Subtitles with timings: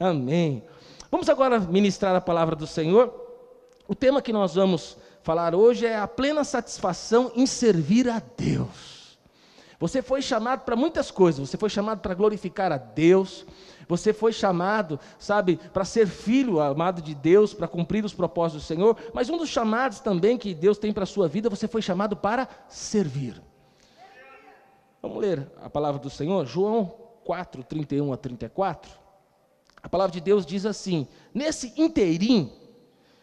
[0.00, 0.64] Amém.
[1.10, 3.12] Vamos agora ministrar a palavra do Senhor.
[3.86, 9.18] O tema que nós vamos falar hoje é a plena satisfação em servir a Deus.
[9.78, 13.46] Você foi chamado para muitas coisas, você foi chamado para glorificar a Deus,
[13.86, 18.66] você foi chamado, sabe, para ser filho amado de Deus, para cumprir os propósitos do
[18.66, 21.82] Senhor, mas um dos chamados também que Deus tem para a sua vida, você foi
[21.82, 23.42] chamado para servir.
[25.02, 26.86] Vamos ler a palavra do Senhor, João
[27.24, 28.99] 4, 31 a 34.
[29.82, 32.52] A palavra de Deus diz assim: nesse inteirinho,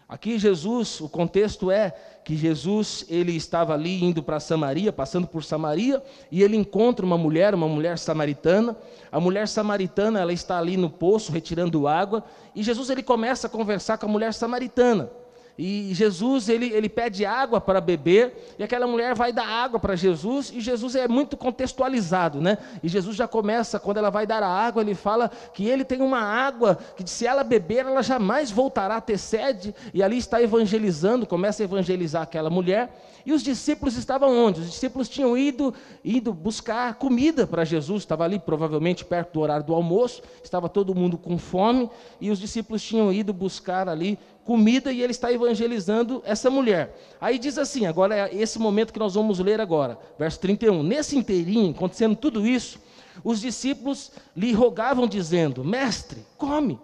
[0.07, 1.91] aqui Jesus, o contexto é
[2.23, 7.17] que Jesus ele estava ali indo para Samaria, passando por Samaria, e ele encontra uma
[7.17, 8.75] mulher, uma mulher samaritana.
[9.11, 12.23] A mulher samaritana, ela está ali no poço retirando água,
[12.53, 15.09] e Jesus ele começa a conversar com a mulher samaritana.
[15.57, 19.95] E Jesus, ele, ele pede água para beber, e aquela mulher vai dar água para
[19.95, 22.59] Jesus, e Jesus é muito contextualizado, né?
[22.83, 26.01] E Jesus já começa, quando ela vai dar a água, ele fala que ele tem
[26.01, 30.39] uma água, que se ela beber, ela jamais voltará a ter sede, e ali está
[30.41, 32.93] evangelizando, começa a evangelizar aquela mulher,
[33.25, 34.61] e os discípulos estavam onde?
[34.61, 39.65] Os discípulos tinham ido, ido buscar comida para Jesus, estava ali provavelmente perto do horário
[39.65, 41.89] do almoço, estava todo mundo com fome,
[42.21, 46.97] e os discípulos tinham ido buscar ali comida e ele está evangelizando essa mulher.
[47.19, 50.81] Aí diz assim, agora é esse momento que nós vamos ler agora, verso 31.
[50.81, 52.79] Nesse inteirinho, acontecendo tudo isso,
[53.25, 56.79] os discípulos lhe rogavam dizendo: "Mestre, come".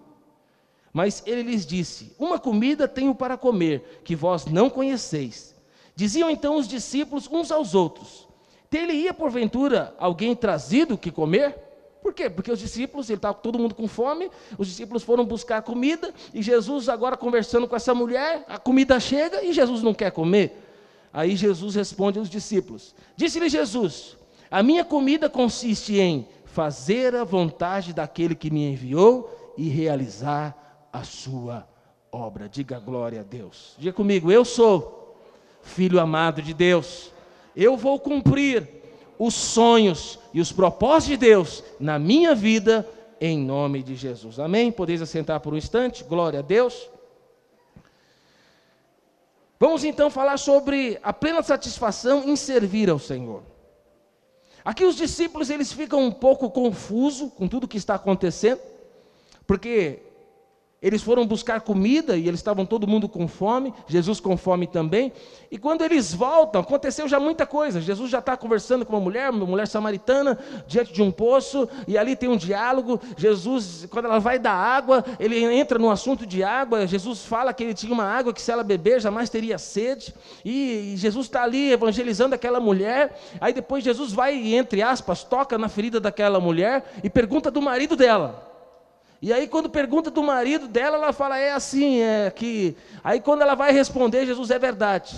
[0.91, 5.56] Mas ele lhes disse: "Uma comida tenho para comer, que vós não conheceis".
[5.95, 8.28] Diziam então os discípulos uns aos outros:
[8.69, 11.56] "Ter-lhe-ia porventura alguém trazido que comer?"
[12.04, 12.30] Por quê?
[12.30, 16.42] Porque os discípulos, ele estava todo mundo com fome, os discípulos foram buscar comida, e
[16.42, 20.62] Jesus agora conversando com essa mulher, a comida chega e Jesus não quer comer.
[21.14, 24.18] Aí Jesus responde aos discípulos: Disse-lhe Jesus:
[24.52, 31.04] A minha comida consiste em fazer a vontade daquele que me enviou e realizar a
[31.04, 31.66] sua
[32.12, 32.50] obra.
[32.50, 33.76] Diga glória a Deus.
[33.78, 35.18] Diga comigo: Eu sou
[35.62, 37.14] filho amado de Deus.
[37.56, 38.83] Eu vou cumprir
[39.18, 42.88] os sonhos e os propósitos de Deus na minha vida,
[43.19, 44.40] em nome de Jesus.
[44.40, 44.72] Amém?
[44.72, 46.03] Podeis assentar por um instante?
[46.03, 46.90] Glória a Deus.
[49.59, 53.44] Vamos então falar sobre a plena satisfação em servir ao Senhor.
[54.66, 58.62] Aqui os discípulos eles ficam um pouco confusos com tudo que está acontecendo,
[59.47, 60.00] porque
[60.84, 65.14] eles foram buscar comida e eles estavam todo mundo com fome, Jesus com fome também.
[65.50, 67.80] E quando eles voltam, aconteceu já muita coisa.
[67.80, 71.98] Jesus já está conversando com uma mulher, uma mulher samaritana, diante de um poço, e
[71.98, 73.00] ali tem um diálogo.
[73.16, 76.86] Jesus, quando ela vai dar água, ele entra no assunto de água.
[76.86, 80.14] Jesus fala que ele tinha uma água que se ela beber jamais teria sede.
[80.44, 83.18] E Jesus está ali evangelizando aquela mulher.
[83.40, 87.96] Aí depois Jesus vai, entre aspas, toca na ferida daquela mulher e pergunta do marido
[87.96, 88.53] dela.
[89.23, 92.75] E aí, quando pergunta do marido dela, ela fala: é assim, é que.
[93.01, 95.16] Aí, quando ela vai responder, Jesus é verdade.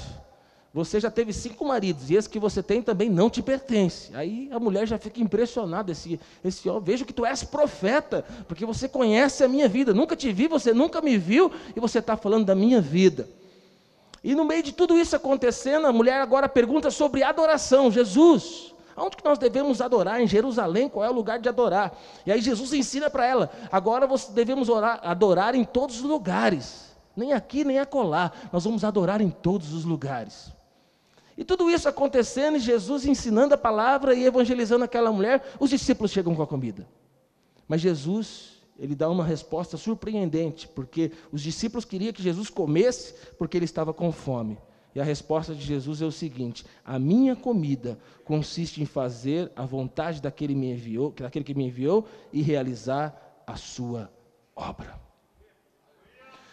[0.71, 4.15] Você já teve cinco maridos, e esse que você tem também não te pertence.
[4.15, 5.91] Aí a mulher já fica impressionada.
[5.91, 9.91] Esse, esse ó, vejo que tu és profeta, porque você conhece a minha vida.
[9.91, 13.27] Nunca te vi, você nunca me viu, e você está falando da minha vida.
[14.23, 17.89] E no meio de tudo isso acontecendo, a mulher agora pergunta sobre adoração.
[17.89, 20.21] Jesus, Onde que nós devemos adorar?
[20.21, 21.97] Em Jerusalém, qual é o lugar de adorar?
[22.25, 27.33] E aí Jesus ensina para ela: agora devemos orar, adorar em todos os lugares, nem
[27.33, 30.53] aqui nem acolá, nós vamos adorar em todos os lugares.
[31.37, 36.11] E tudo isso acontecendo, e Jesus ensinando a palavra e evangelizando aquela mulher, os discípulos
[36.11, 36.87] chegam com a comida.
[37.67, 43.57] Mas Jesus, ele dá uma resposta surpreendente, porque os discípulos queriam que Jesus comesse porque
[43.57, 44.57] ele estava com fome.
[44.95, 49.65] E a resposta de Jesus é o seguinte: a minha comida consiste em fazer a
[49.65, 54.09] vontade daquele, me enviou, daquele que me enviou e realizar a sua
[54.55, 55.03] obra.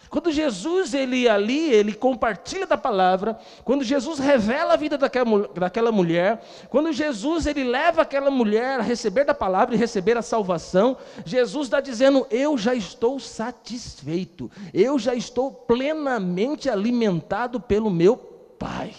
[0.09, 5.91] Quando Jesus ele ali, ele compartilha da palavra, quando Jesus revela a vida daquela, daquela
[5.91, 6.39] mulher,
[6.69, 11.65] quando Jesus ele leva aquela mulher a receber da palavra e receber a salvação, Jesus
[11.65, 18.32] está dizendo: Eu já estou satisfeito, eu já estou plenamente alimentado pelo meu
[18.63, 18.95] Pai.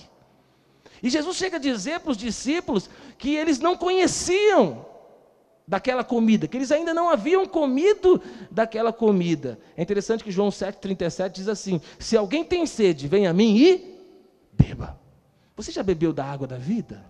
[1.03, 4.85] E Jesus chega a dizer para os discípulos que eles não conheciam
[5.67, 8.21] daquela comida, que eles ainda não haviam comido
[8.51, 9.59] daquela comida.
[9.75, 13.99] É interessante que João 7,37 diz assim: Se alguém tem sede, venha a mim e
[14.53, 15.01] beba.
[15.57, 17.03] Você já bebeu da água da vida?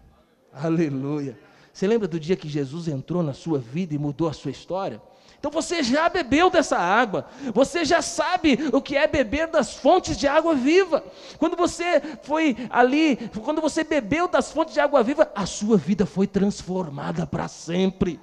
[0.53, 1.37] Aleluia.
[1.73, 5.03] Você lembra do dia que Jesus entrou na sua vida e mudou a sua história?
[5.45, 10.17] Então você já bebeu dessa água, você já sabe o que é beber das fontes
[10.17, 11.05] de água viva.
[11.37, 16.07] Quando você foi ali, quando você bebeu das fontes de água viva, a sua vida
[16.07, 18.19] foi transformada para sempre.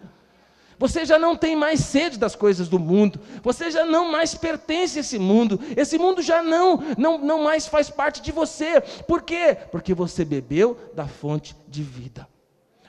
[0.79, 3.19] Você já não tem mais sede das coisas do mundo.
[3.43, 5.59] Você já não mais pertence a esse mundo.
[5.77, 8.81] Esse mundo já não, não, não mais faz parte de você.
[8.81, 9.55] Por quê?
[9.71, 12.27] Porque você bebeu da fonte de vida.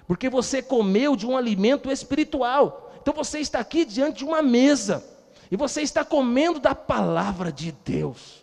[0.07, 2.92] Porque você comeu de um alimento espiritual.
[3.03, 5.05] Então você está aqui diante de uma mesa.
[5.51, 8.43] E você está comendo da palavra de Deus.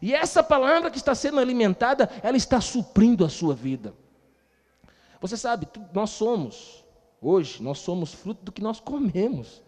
[0.00, 3.92] E essa palavra que está sendo alimentada, ela está suprindo a sua vida.
[5.20, 6.84] Você sabe, nós somos
[7.20, 9.62] Hoje nós somos fruto do que nós comemos.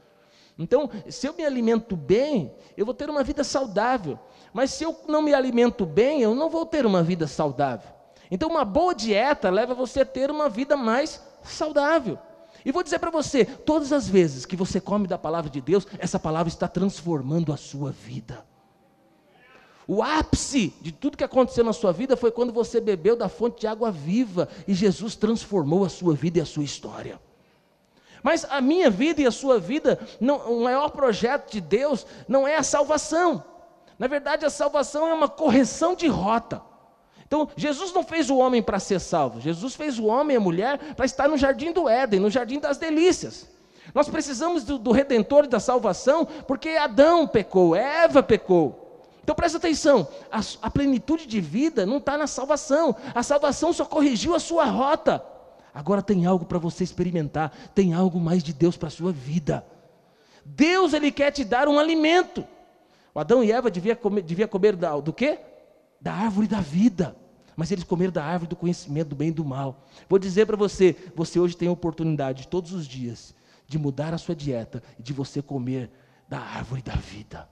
[0.59, 4.19] Então, se eu me alimento bem, eu vou ter uma vida saudável.
[4.53, 7.91] Mas se eu não me alimento bem, eu não vou ter uma vida saudável.
[8.31, 12.19] Então, uma boa dieta leva você a ter uma vida mais saudável.
[12.65, 15.87] E vou dizer para você: todas as vezes que você come da palavra de Deus,
[15.99, 18.45] essa palavra está transformando a sua vida.
[19.87, 23.63] O ápice de tudo que aconteceu na sua vida foi quando você bebeu da fonte
[23.63, 27.21] de água viva e Jesus transformou a sua vida e a sua história.
[28.23, 32.47] Mas a minha vida e a sua vida, não, o maior projeto de Deus não
[32.47, 33.43] é a salvação.
[33.99, 36.63] Na verdade, a salvação é uma correção de rota.
[37.31, 40.41] Então, Jesus não fez o homem para ser salvo, Jesus fez o homem e a
[40.41, 43.49] mulher para estar no jardim do Éden, no jardim das delícias.
[43.95, 49.05] Nós precisamos do, do redentor e da salvação, porque Adão pecou, Eva pecou.
[49.23, 53.85] Então presta atenção, a, a plenitude de vida não está na salvação, a salvação só
[53.85, 55.25] corrigiu a sua rota.
[55.73, 59.65] Agora tem algo para você experimentar, tem algo mais de Deus para a sua vida.
[60.45, 62.45] Deus ele quer te dar um alimento.
[63.15, 65.39] O Adão e Eva devia comer, devia comer do quê?
[66.01, 67.17] Da árvore da vida.
[67.57, 69.85] Mas eles comeram da árvore do conhecimento do bem e do mal.
[70.09, 73.35] Vou dizer para você, você hoje tem a oportunidade todos os dias
[73.67, 75.91] de mudar a sua dieta e de você comer
[76.29, 77.49] da árvore da vida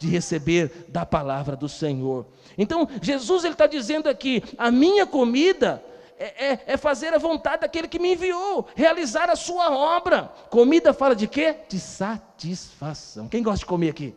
[0.00, 2.26] de receber da palavra do Senhor.
[2.56, 5.84] Então, Jesus está dizendo aqui: a minha comida
[6.18, 10.24] é, é, é, fazer a vontade daquele que me enviou, realizar a sua obra.
[10.48, 11.56] Comida fala de quê?
[11.68, 13.28] De satisfação.
[13.28, 14.14] Quem gosta de comer aqui?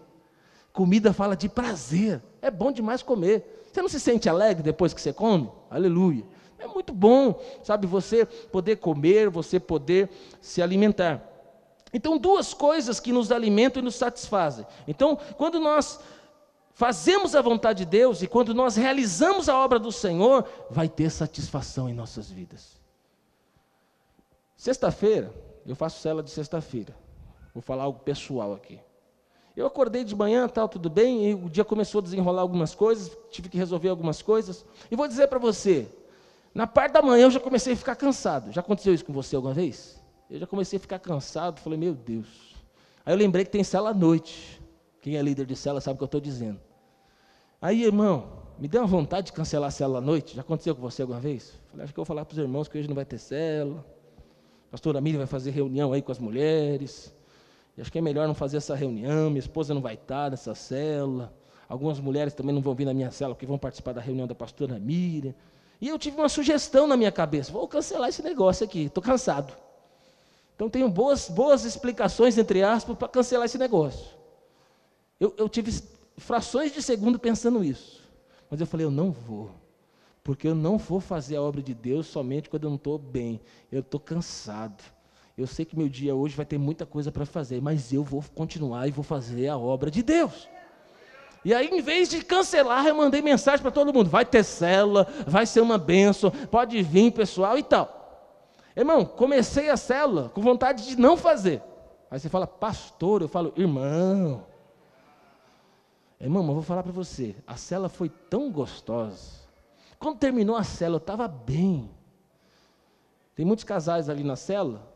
[0.71, 2.23] Comida fala de prazer.
[2.41, 3.62] É bom demais comer.
[3.73, 5.49] Você não se sente alegre depois que você come?
[5.67, 6.23] Aleluia.
[6.59, 11.27] É muito bom, sabe, você poder comer, você poder se alimentar.
[11.91, 14.63] Então, duas coisas que nos alimentam e nos satisfazem.
[14.87, 15.99] Então, quando nós
[16.75, 21.09] fazemos a vontade de Deus e quando nós realizamos a obra do Senhor, vai ter
[21.09, 22.79] satisfação em nossas vidas.
[24.55, 25.33] Sexta-feira,
[25.65, 26.95] eu faço cela de sexta-feira.
[27.55, 28.79] Vou falar algo pessoal aqui.
[29.55, 33.15] Eu acordei de manhã, tal, tudo bem, e o dia começou a desenrolar algumas coisas,
[33.29, 34.65] tive que resolver algumas coisas.
[34.89, 35.87] E vou dizer para você,
[36.55, 38.51] na parte da manhã eu já comecei a ficar cansado.
[38.51, 40.01] Já aconteceu isso com você alguma vez?
[40.29, 42.55] Eu já comecei a ficar cansado, falei, meu Deus.
[43.05, 44.59] Aí eu lembrei que tem cela à noite.
[45.01, 46.59] Quem é líder de cela sabe o que eu estou dizendo.
[47.61, 50.35] Aí, irmão, me deu uma vontade de cancelar a cela à noite.
[50.35, 51.59] Já aconteceu com você alguma vez?
[51.69, 53.85] Falei, acho que eu vou falar para os irmãos que hoje não vai ter cela.
[54.67, 57.13] A pastora vai fazer reunião aí com as mulheres.
[57.77, 59.29] Acho que é melhor não fazer essa reunião.
[59.29, 61.33] Minha esposa não vai estar nessa cela.
[61.67, 64.35] Algumas mulheres também não vão vir na minha cela porque vão participar da reunião da
[64.35, 65.33] pastora Miriam.
[65.81, 69.53] E eu tive uma sugestão na minha cabeça: vou cancelar esse negócio aqui, estou cansado.
[70.55, 74.05] Então tenho boas, boas explicações, entre aspas, para cancelar esse negócio.
[75.19, 75.71] Eu, eu tive
[76.17, 78.03] frações de segundo pensando isso.
[78.49, 79.49] Mas eu falei, eu não vou.
[80.23, 83.41] Porque eu não vou fazer a obra de Deus somente quando eu não estou bem.
[83.71, 84.83] Eu estou cansado.
[85.37, 88.23] Eu sei que meu dia hoje vai ter muita coisa para fazer, mas eu vou
[88.35, 90.47] continuar e vou fazer a obra de Deus.
[91.43, 95.07] E aí, em vez de cancelar, eu mandei mensagem para todo mundo: vai ter célula,
[95.27, 98.01] vai ser uma benção, pode vir, pessoal e tal.
[98.75, 101.61] Irmão, comecei a célula com vontade de não fazer.
[102.09, 104.45] Aí você fala, pastor, eu falo, irmão,
[106.23, 109.41] Irmão, eu vou falar para você, a cela foi tão gostosa.
[109.99, 111.91] Quando terminou a cela, eu estava bem.
[113.35, 114.92] Tem muitos casais ali na cela.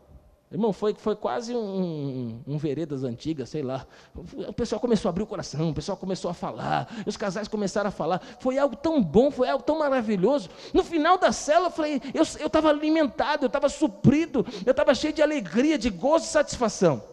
[0.50, 3.86] Irmão, foi, foi quase um, um, veredas antigas, sei lá.
[4.16, 7.90] O pessoal começou a abrir o coração, o pessoal começou a falar, os casais começaram
[7.90, 8.22] a falar.
[8.40, 10.50] Foi algo tão bom, foi algo tão maravilhoso.
[10.74, 15.12] No final da cela, eu falei, eu estava alimentado, eu estava suprido, eu estava cheio
[15.12, 17.04] de alegria, de gozo e satisfação.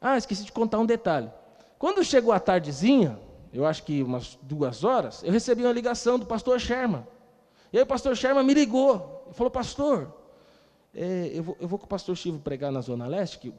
[0.00, 1.32] Ah, esqueci de contar um detalhe.
[1.80, 3.18] Quando chegou a tardezinha,
[3.52, 7.04] eu acho que umas duas horas, eu recebi uma ligação do pastor Sherman.
[7.72, 10.12] E aí o pastor Sherman me ligou falou, pastor,
[10.94, 13.52] é, eu, vou, eu, vou, com o pastor Chivo pregar na Zona Leste que,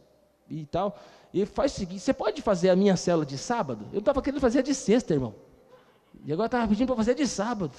[0.50, 0.98] e tal.
[1.34, 3.86] E faz o seguinte, você pode fazer a minha cela de sábado?
[3.92, 5.36] Eu estava querendo fazer de sexta, irmão.
[6.24, 7.74] E agora estava pedindo para fazer de sábado.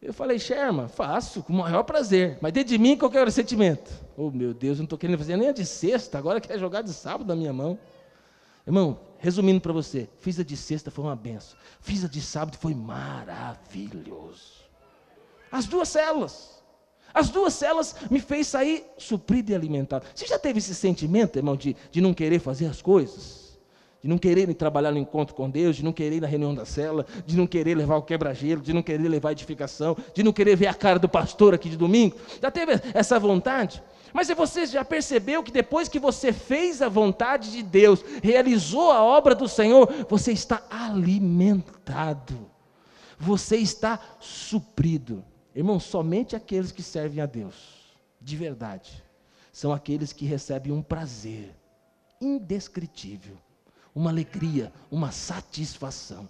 [0.00, 2.38] Eu falei, Sherman, faço, com o maior prazer.
[2.40, 3.92] Mas dentro de mim, qual que era o sentimento?
[4.16, 6.82] Oh, meu Deus, eu não estou querendo fazer nem a de sexta, agora quer jogar
[6.82, 7.78] de sábado na minha mão.
[8.66, 11.58] Irmão, resumindo para você, fiz a de sexta, foi uma benção.
[11.80, 14.52] Fiz a de sábado, foi maravilhoso.
[15.50, 16.57] As duas células.
[17.12, 20.06] As duas celas me fez sair suprido e alimentado.
[20.14, 23.58] Você já teve esse sentimento, irmão, de, de não querer fazer as coisas?
[24.02, 26.64] De não querer trabalhar no encontro com Deus, de não querer ir na reunião da
[26.64, 30.32] cela, de não querer levar o quebra-gelo, de não querer levar a edificação, de não
[30.32, 32.16] querer ver a cara do pastor aqui de domingo?
[32.40, 33.82] Já teve essa vontade?
[34.12, 39.02] Mas você já percebeu que depois que você fez a vontade de Deus, realizou a
[39.02, 42.50] obra do Senhor, você está alimentado,
[43.18, 45.24] você está suprido.
[45.58, 47.56] Irmão, somente aqueles que servem a Deus,
[48.20, 49.02] de verdade,
[49.52, 51.52] são aqueles que recebem um prazer
[52.20, 53.36] indescritível,
[53.92, 56.28] uma alegria, uma satisfação.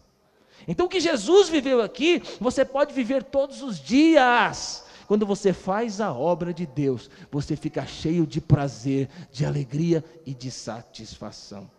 [0.66, 4.82] Então, o que Jesus viveu aqui, você pode viver todos os dias.
[5.06, 10.32] Quando você faz a obra de Deus, você fica cheio de prazer, de alegria e
[10.32, 11.70] de satisfação.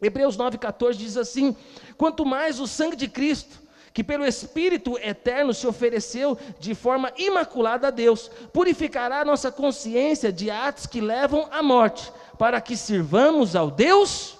[0.00, 1.54] Hebreus 9,14 diz assim:
[1.98, 3.67] Quanto mais o sangue de Cristo,
[3.98, 10.52] que pelo Espírito eterno se ofereceu de forma imaculada a Deus, purificará nossa consciência de
[10.52, 14.38] atos que levam à morte, para que sirvamos ao Deus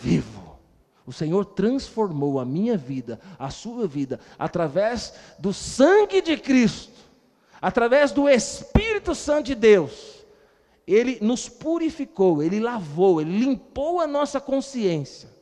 [0.00, 0.58] vivo.
[1.04, 6.96] O Senhor transformou a minha vida, a sua vida, através do sangue de Cristo
[7.60, 10.24] através do Espírito Santo de Deus,
[10.86, 15.37] ele nos purificou, ele lavou, ele limpou a nossa consciência.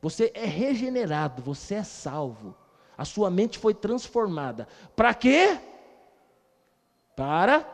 [0.00, 2.54] Você é regenerado, você é salvo.
[2.96, 4.66] A sua mente foi transformada.
[4.96, 5.58] Para quê?
[7.14, 7.66] Para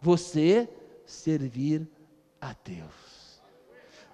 [0.00, 0.68] você
[1.04, 1.88] servir
[2.40, 3.10] a Deus.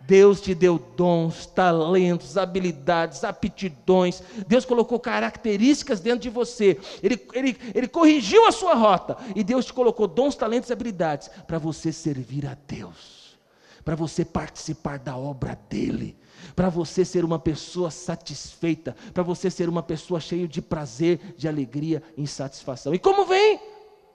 [0.01, 4.23] Deus te deu dons, talentos, habilidades, aptidões.
[4.47, 6.79] Deus colocou características dentro de você.
[7.03, 9.17] Ele, ele, ele corrigiu a sua rota.
[9.35, 13.37] E Deus te colocou dons, talentos e habilidades para você servir a Deus.
[13.85, 16.17] Para você participar da obra dEle.
[16.55, 18.95] Para você ser uma pessoa satisfeita.
[19.13, 22.95] Para você ser uma pessoa cheia de prazer, de alegria e satisfação.
[22.95, 23.61] E como vem?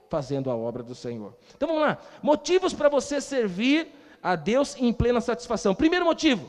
[0.08, 1.34] Fazendo a obra do Senhor.
[1.56, 1.98] Então vamos lá.
[2.22, 3.88] Motivos para você servir
[4.22, 5.74] a Deus em plena satisfação.
[5.74, 6.48] Primeiro motivo: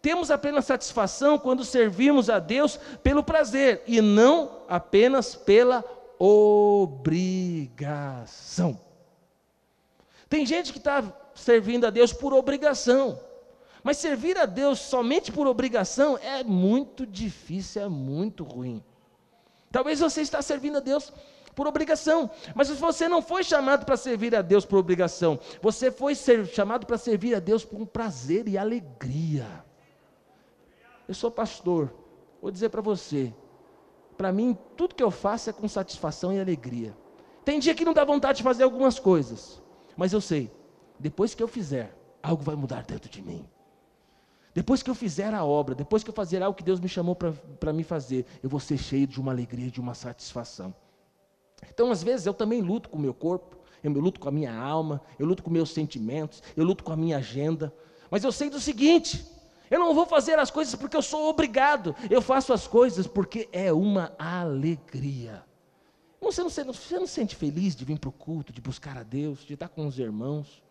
[0.00, 5.84] temos a plena satisfação quando servimos a Deus pelo prazer e não apenas pela
[6.18, 7.70] obrigação.
[10.28, 13.20] Tem gente que está servindo a Deus por obrigação,
[13.82, 18.82] mas servir a Deus somente por obrigação é muito difícil, é muito ruim.
[19.70, 21.12] Talvez você está servindo a Deus
[21.54, 22.30] por obrigação.
[22.54, 26.98] Mas você não foi chamado para servir a Deus por obrigação, você foi chamado para
[26.98, 29.46] servir a Deus um prazer e alegria.
[31.08, 31.92] Eu sou pastor,
[32.40, 33.34] vou dizer para você,
[34.16, 36.96] para mim tudo que eu faço é com satisfação e alegria.
[37.44, 39.60] Tem dia que não dá vontade de fazer algumas coisas,
[39.96, 40.50] mas eu sei,
[40.98, 43.44] depois que eu fizer, algo vai mudar dentro de mim.
[44.54, 47.14] Depois que eu fizer a obra, depois que eu fazer algo que Deus me chamou
[47.14, 50.74] para me fazer, eu vou ser cheio de uma alegria, de uma satisfação.
[51.70, 54.54] Então, às vezes, eu também luto com o meu corpo, eu luto com a minha
[54.54, 57.72] alma, eu luto com meus sentimentos, eu luto com a minha agenda.
[58.10, 59.26] Mas eu sei do seguinte:
[59.70, 63.48] eu não vou fazer as coisas porque eu sou obrigado, eu faço as coisas porque
[63.52, 65.42] é uma alegria.
[66.20, 69.40] Você não, você não sente feliz de vir para o culto, de buscar a Deus,
[69.40, 70.62] de estar com os irmãos?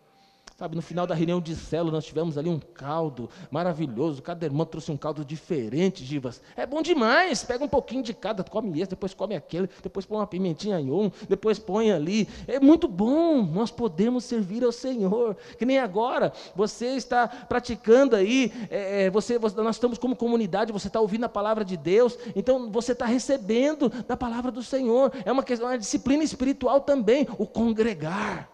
[0.56, 4.22] Sabe, no final da reunião de célula, nós tivemos ali um caldo maravilhoso.
[4.22, 6.42] Cada irmão trouxe um caldo diferente, Givas.
[6.56, 7.42] É bom demais.
[7.42, 10.90] Pega um pouquinho de cada, come esse, depois come aquele, depois põe uma pimentinha em
[10.90, 12.28] um, depois põe ali.
[12.46, 13.42] É muito bom.
[13.42, 15.36] Nós podemos servir ao Senhor.
[15.58, 20.70] Que nem agora, você está praticando aí, é, é você, você, nós estamos como comunidade,
[20.70, 25.12] você está ouvindo a palavra de Deus, então você está recebendo da palavra do Senhor.
[25.24, 28.51] É uma, questão, uma disciplina espiritual também, o congregar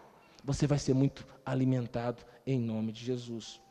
[0.49, 3.61] você vai ser muito alimentado em nome de Jesus.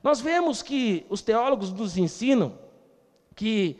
[0.00, 2.56] Nós vemos que os teólogos nos ensinam
[3.34, 3.76] que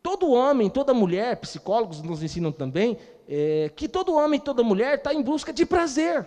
[0.00, 2.96] todo homem, toda mulher, psicólogos nos ensinam também,
[3.28, 6.24] é, que todo homem, toda mulher está em busca de prazer.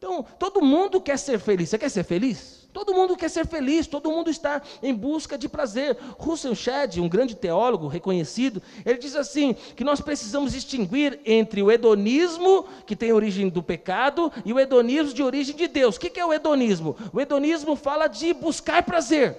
[0.00, 1.68] Então, todo mundo quer ser feliz.
[1.68, 2.66] Você quer ser feliz?
[2.72, 5.94] Todo mundo quer ser feliz, todo mundo está em busca de prazer.
[6.16, 11.70] Russell Shedd, um grande teólogo reconhecido, ele diz assim: que nós precisamos distinguir entre o
[11.70, 15.96] hedonismo, que tem origem do pecado, e o hedonismo de origem de Deus.
[15.96, 16.96] O que é o hedonismo?
[17.12, 19.36] O hedonismo fala de buscar prazer.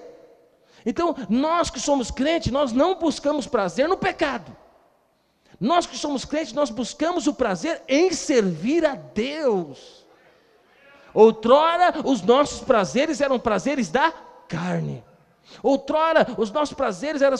[0.86, 4.56] Então, nós que somos crentes, nós não buscamos prazer no pecado.
[5.60, 10.01] Nós que somos crentes, nós buscamos o prazer em servir a Deus.
[11.14, 14.12] Outrora, os nossos prazeres eram prazeres da
[14.48, 15.04] carne.
[15.62, 17.36] Outrora, os nossos prazeres eram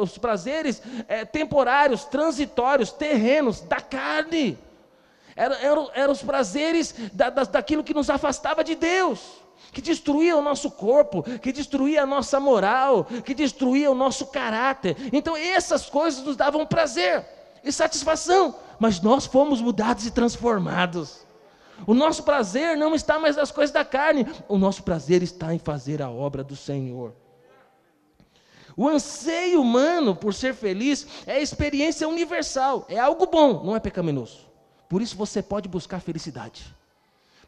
[0.00, 4.58] os, prazeres é, temporários, transitórios, terrenos, da carne.
[5.36, 9.20] Eram, eram, eram os prazeres da, da, daquilo que nos afastava de Deus,
[9.72, 14.96] que destruía o nosso corpo, que destruía a nossa moral, que destruía o nosso caráter.
[15.12, 17.24] Então, essas coisas nos davam prazer
[17.62, 21.27] e satisfação, mas nós fomos mudados e transformados.
[21.86, 25.58] O nosso prazer não está mais nas coisas da carne, o nosso prazer está em
[25.58, 27.14] fazer a obra do Senhor.
[28.76, 34.46] O anseio humano por ser feliz é experiência universal, é algo bom, não é pecaminoso.
[34.88, 36.74] Por isso você pode buscar felicidade.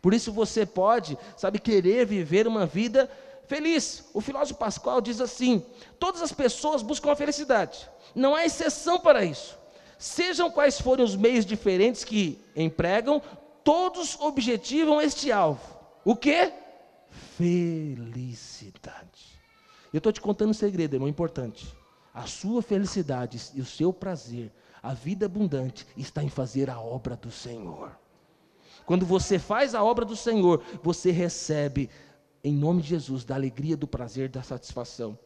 [0.03, 3.09] Por isso você pode, sabe, querer viver uma vida
[3.47, 4.05] feliz.
[4.15, 5.65] O filósofo Pascoal diz assim:
[5.99, 7.89] todas as pessoas buscam a felicidade.
[8.15, 9.59] Não há exceção para isso.
[9.99, 13.21] Sejam quais forem os meios diferentes que empregam,
[13.71, 15.79] todos objetivam este alvo.
[16.05, 16.53] O que?
[17.37, 18.91] Felicidade.
[19.93, 21.73] Eu estou te contando um segredo, irmão, importante.
[22.13, 27.15] A sua felicidade e o seu prazer, a vida abundante, está em fazer a obra
[27.15, 27.97] do Senhor.
[28.85, 31.89] Quando você faz a obra do Senhor, você recebe,
[32.43, 35.17] em nome de Jesus, da alegria, do prazer, da satisfação.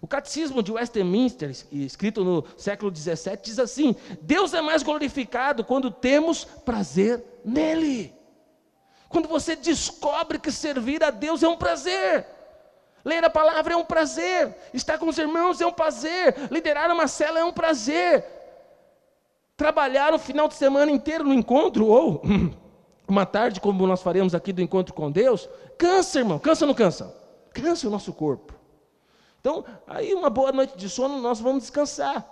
[0.00, 5.90] O Catecismo de Westminster, escrito no século XVII, diz assim: Deus é mais glorificado quando
[5.90, 8.12] temos prazer nele.
[9.08, 12.26] Quando você descobre que servir a Deus é um prazer.
[13.04, 14.56] Ler a palavra é um prazer.
[14.72, 16.34] Estar com os irmãos é um prazer.
[16.50, 18.24] Liderar uma cela é um prazer.
[19.56, 22.22] Trabalhar o final de semana inteiro no encontro, ou
[23.06, 25.48] uma tarde, como nós faremos aqui do encontro com Deus,
[25.78, 26.38] cansa, irmão.
[26.38, 27.14] Cansa ou não cansa?
[27.52, 28.63] Cansa o nosso corpo.
[29.44, 32.26] Então, aí uma boa noite de sono, nós vamos descansar.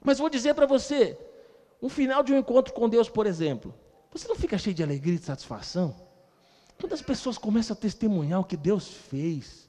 [0.00, 1.18] Mas vou dizer para você,
[1.82, 3.74] um final de um encontro com Deus, por exemplo,
[4.12, 5.92] você não fica cheio de alegria e de satisfação?
[6.80, 9.68] Quando as pessoas começam a testemunhar o que Deus fez,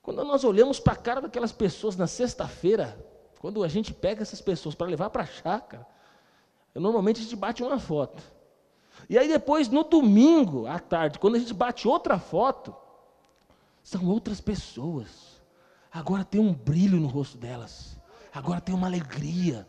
[0.00, 2.96] quando nós olhamos para a cara daquelas pessoas na sexta-feira,
[3.40, 5.84] quando a gente pega essas pessoas para levar para a chácara,
[6.72, 8.22] normalmente a gente bate uma foto.
[9.10, 12.72] E aí depois, no domingo, à tarde, quando a gente bate outra foto,
[13.82, 15.33] são outras pessoas
[15.94, 17.96] agora tem um brilho no rosto delas,
[18.32, 19.66] agora tem uma alegria.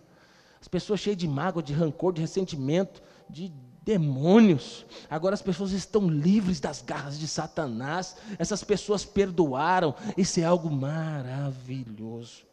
[0.59, 3.53] As pessoas cheias de mágoa, de rancor, de ressentimento, de
[3.83, 4.83] demônios.
[5.07, 8.17] Agora as pessoas estão livres das garras de Satanás.
[8.39, 9.93] Essas pessoas perdoaram.
[10.17, 12.43] Isso é algo maravilhoso.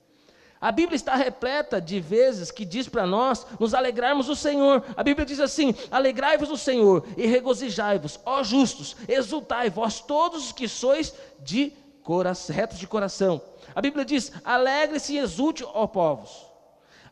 [0.61, 4.85] A Bíblia está repleta de vezes que diz para nós nos alegrarmos do Senhor.
[4.95, 10.53] A Bíblia diz assim: Alegrai-vos do Senhor e regozijai-vos, ó justos, exultai vós todos os
[10.53, 11.73] que sois de
[12.05, 13.43] coração, retos de coração.
[13.75, 16.47] A Bíblia diz: alegre-se e exulte, ó povos.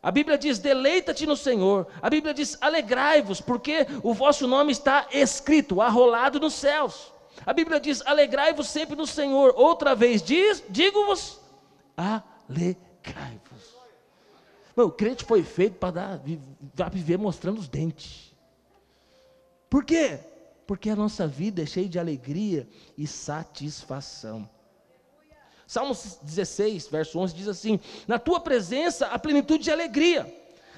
[0.01, 1.87] A Bíblia diz: deleita-te no Senhor.
[2.01, 7.13] A Bíblia diz: alegrai-vos, porque o vosso nome está escrito, arrolado nos céus.
[7.45, 9.53] A Bíblia diz: alegrai-vos sempre no Senhor.
[9.55, 11.39] Outra vez diz: digo-vos,
[11.95, 13.75] alegrai-vos.
[14.75, 16.19] o crente foi feito para
[16.89, 18.31] viver mostrando os dentes.
[19.69, 20.19] Por quê?
[20.65, 24.49] Porque a nossa vida é cheia de alegria e satisfação.
[25.71, 30.29] Salmos 16, verso 11 diz assim: Na tua presença a plenitude de alegria,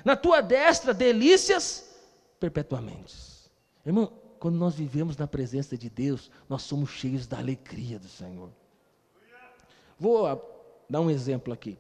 [0.05, 1.97] na tua destra delícias
[2.39, 3.15] perpetuamente.
[3.83, 8.51] Irmão, quando nós vivemos na presença de Deus, nós somos cheios da alegria do Senhor.
[9.97, 10.39] Vou ah,
[10.87, 11.75] dar um exemplo aqui.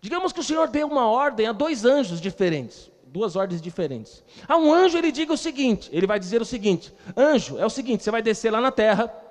[0.00, 4.22] Digamos que o Senhor deu uma ordem a dois anjos diferentes, duas ordens diferentes.
[4.46, 7.70] A um anjo ele diga o seguinte, ele vai dizer o seguinte: Anjo, é o
[7.70, 9.23] seguinte, você vai descer lá na terra,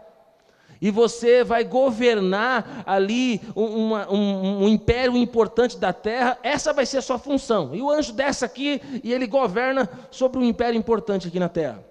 [0.83, 6.97] e você vai governar ali um, um, um, império importante da terra, essa vai ser
[6.97, 7.73] a sua função.
[7.73, 11.81] E o anjo desce aqui e ele governa sobre um império importante aqui na terra.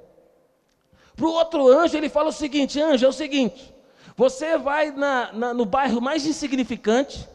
[1.17, 3.75] Para o outro anjo, ele fala o seguinte: anjo, é o seguinte,
[4.15, 7.27] você vai na, na, no bairro mais insignificante,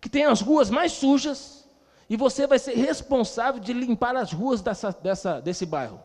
[0.00, 1.68] que tem as ruas mais sujas,
[2.08, 6.00] e você vai ser responsável de limpar as ruas dessa, dessa, desse bairro.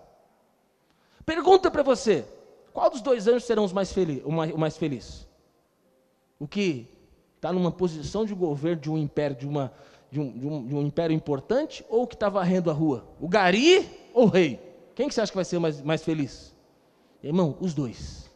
[1.25, 2.25] Pergunta para você:
[2.73, 5.27] qual dos dois anjos serão os mais felizes, o, mais, o mais feliz?
[6.39, 6.87] O que
[7.35, 9.71] está numa posição de governo de um império, de, uma,
[10.09, 13.05] de, um, de, um, de um império importante, ou o que está varrendo a rua?
[13.19, 14.59] O gari ou o rei?
[14.95, 16.55] Quem que você acha que vai ser mais, mais feliz?
[17.23, 18.29] Irmão, os dois.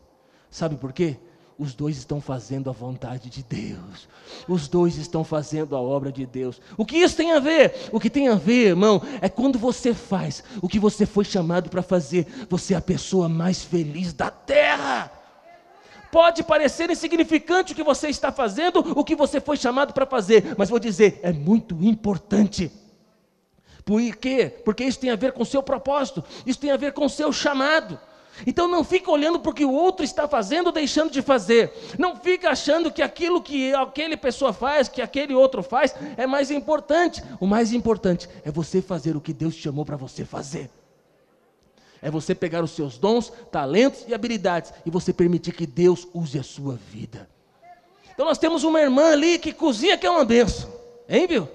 [0.49, 1.17] Sabe por quê?
[1.57, 4.09] Os dois estão fazendo a vontade de Deus.
[4.47, 6.61] Os dois estão fazendo a obra de Deus.
[6.75, 7.89] O que isso tem a ver?
[7.91, 11.69] O que tem a ver, irmão, é quando você faz o que você foi chamado
[11.69, 15.11] para fazer, você é a pessoa mais feliz da terra.
[16.11, 20.55] Pode parecer insignificante o que você está fazendo, o que você foi chamado para fazer,
[20.57, 22.71] mas vou dizer, é muito importante.
[23.83, 24.51] Por quê?
[24.63, 27.09] Porque isso tem a ver com o seu propósito, isso tem a ver com o
[27.09, 27.99] seu chamado.
[28.45, 31.71] Então não fica olhando para o que o outro está fazendo ou deixando de fazer.
[31.97, 36.51] Não fica achando que aquilo que aquele pessoa faz, que aquele outro faz, é mais
[36.51, 37.23] importante.
[37.39, 40.69] O mais importante é você fazer o que Deus te chamou para você fazer.
[42.01, 46.37] É você pegar os seus dons, talentos e habilidades e você permitir que Deus use
[46.37, 47.29] a sua vida.
[48.13, 50.71] Então nós temos uma irmã ali que cozinha que é uma benção.
[51.07, 51.47] Hein, viu?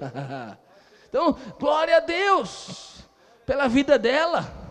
[1.08, 3.04] então, glória a Deus.
[3.44, 4.69] pela vida dela.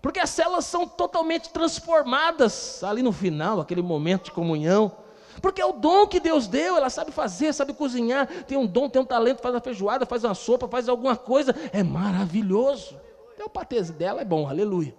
[0.00, 4.92] Porque as células são totalmente transformadas ali no final, aquele momento de comunhão.
[5.40, 8.88] Porque é o dom que Deus deu, ela sabe fazer, sabe cozinhar, tem um dom,
[8.88, 12.98] tem um talento, faz uma feijoada, faz uma sopa, faz alguma coisa, é maravilhoso.
[13.34, 14.94] Até o patê dela é bom, aleluia.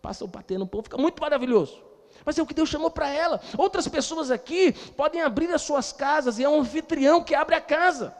[0.00, 1.82] Passa o patê no povo, fica muito maravilhoso.
[2.24, 3.40] Mas é o que Deus chamou para ela.
[3.56, 7.60] Outras pessoas aqui podem abrir as suas casas e é um anfitrião que abre a
[7.60, 8.14] casa.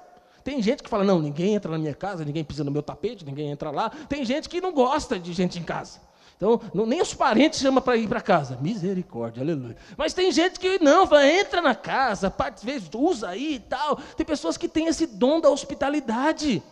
[0.45, 3.25] Tem gente que fala: não, ninguém entra na minha casa, ninguém pisa no meu tapete,
[3.25, 3.91] ninguém entra lá.
[4.09, 6.01] Tem gente que não gosta de gente em casa.
[6.39, 8.57] Então, não, nem os parentes chamam para ir para casa.
[8.61, 9.77] Misericórdia, aleluia.
[9.97, 13.97] Mas tem gente que não, vai, entra na casa, parte, usa aí e tal.
[14.17, 16.63] Tem pessoas que têm esse dom da hospitalidade.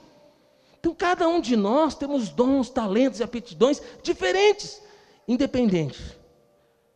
[0.78, 4.80] Então, cada um de nós temos dons, talentos e aptidões diferentes,
[5.26, 6.16] independentes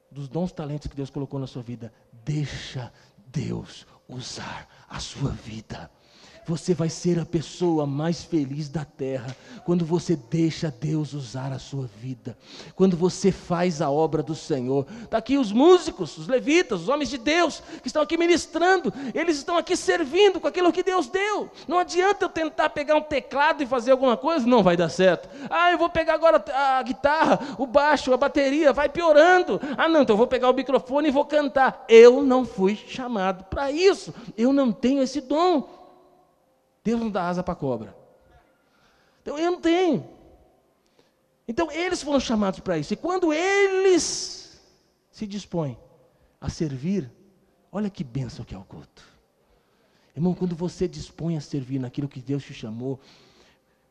[0.08, 1.92] dos dons, talentos que Deus colocou na sua vida.
[2.24, 2.92] Deixa
[3.26, 5.90] Deus usar a sua vida.
[6.50, 11.60] Você vai ser a pessoa mais feliz da terra quando você deixa Deus usar a
[11.60, 12.36] sua vida,
[12.74, 14.84] quando você faz a obra do Senhor.
[15.04, 19.36] Está aqui os músicos, os levitas, os homens de Deus que estão aqui ministrando, eles
[19.36, 21.48] estão aqui servindo com aquilo que Deus deu.
[21.68, 25.28] Não adianta eu tentar pegar um teclado e fazer alguma coisa, não vai dar certo.
[25.48, 29.60] Ah, eu vou pegar agora a guitarra, o baixo, a bateria, vai piorando.
[29.78, 31.84] Ah, não, então eu vou pegar o microfone e vou cantar.
[31.88, 35.78] Eu não fui chamado para isso, eu não tenho esse dom.
[36.82, 37.96] Deus não dá asa para cobra.
[39.22, 40.08] Então eu não tenho.
[41.46, 42.92] Então eles foram chamados para isso.
[42.92, 44.60] E quando eles
[45.10, 45.78] se dispõem
[46.40, 47.10] a servir,
[47.70, 49.04] olha que bênção que é o culto.
[50.16, 52.98] Irmão, quando você dispõe a servir naquilo que Deus te chamou,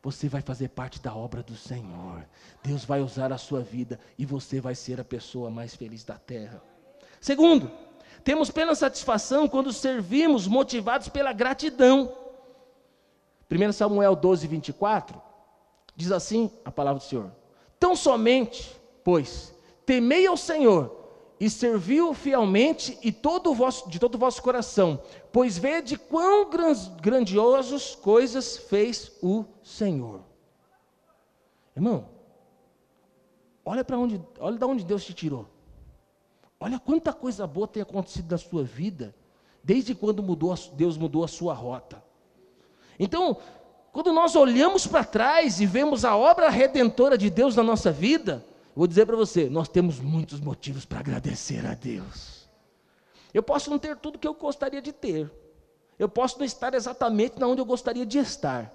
[0.02, 2.26] você vai fazer parte da obra do Senhor.
[2.62, 6.16] Deus vai usar a sua vida e você vai ser a pessoa mais feliz da
[6.16, 6.62] terra.
[7.20, 7.70] Segundo,
[8.24, 12.12] temos plena satisfação quando servimos motivados pela gratidão.
[13.50, 15.20] 1 Samuel 12, 24,
[15.96, 17.32] diz assim a palavra do Senhor:
[17.78, 19.52] Tão somente, pois,
[19.84, 20.98] temei ao Senhor
[21.40, 26.48] e serviu fielmente e todo vosso, de todo o vosso coração, pois vede quão
[27.00, 30.20] grandiosos coisas fez o Senhor.
[31.74, 32.08] Irmão,
[33.64, 35.46] olha para onde, olha de onde Deus te tirou.
[36.60, 39.14] Olha quanta coisa boa tem acontecido na sua vida,
[39.64, 42.09] desde quando mudou, Deus mudou a sua rota.
[43.00, 43.38] Então,
[43.92, 48.44] quando nós olhamos para trás e vemos a obra redentora de Deus na nossa vida,
[48.76, 52.46] vou dizer para você, nós temos muitos motivos para agradecer a Deus.
[53.32, 55.32] Eu posso não ter tudo que eu gostaria de ter.
[55.98, 58.70] Eu posso não estar exatamente na onde eu gostaria de estar.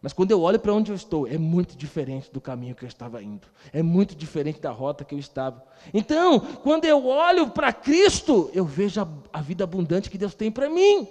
[0.00, 2.88] Mas quando eu olho para onde eu estou, é muito diferente do caminho que eu
[2.88, 3.48] estava indo.
[3.72, 5.64] É muito diferente da rota que eu estava.
[5.92, 10.52] Então, quando eu olho para Cristo, eu vejo a, a vida abundante que Deus tem
[10.52, 11.08] para mim.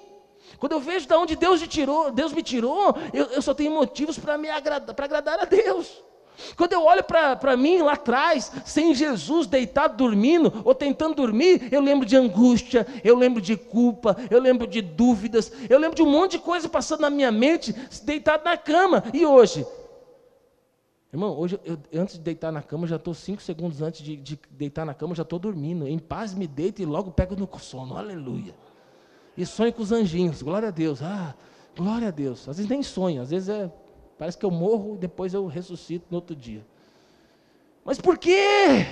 [0.60, 3.72] Quando eu vejo de onde Deus me tirou, Deus me tirou, eu, eu só tenho
[3.72, 4.38] motivos para
[4.94, 6.04] para agradar a Deus.
[6.56, 11.82] Quando eu olho para mim lá atrás, sem Jesus deitado dormindo ou tentando dormir, eu
[11.82, 16.10] lembro de angústia, eu lembro de culpa, eu lembro de dúvidas, eu lembro de um
[16.10, 17.74] monte de coisa passando na minha mente,
[18.04, 19.04] deitado na cama.
[19.14, 19.66] E hoje?
[21.12, 24.40] Irmão, hoje eu, antes de deitar na cama, já estou cinco segundos antes de, de
[24.52, 25.88] deitar na cama, já estou dormindo.
[25.88, 27.98] Em paz me deito e logo pego no sono.
[27.98, 28.67] Aleluia
[29.38, 30.42] e sonho com os anjinhos.
[30.42, 31.02] Glória a Deus.
[31.02, 31.36] Ah,
[31.76, 32.50] glória a Deus.
[32.50, 33.72] Às vezes nem sonho, às vezes é,
[34.18, 36.66] parece que eu morro e depois eu ressuscito no outro dia.
[37.86, 38.86] Mas por quê?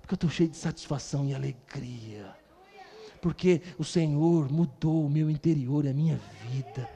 [0.00, 2.36] Porque eu estou cheio de satisfação e alegria.
[3.22, 6.88] Porque o Senhor mudou o meu interior e a minha vida.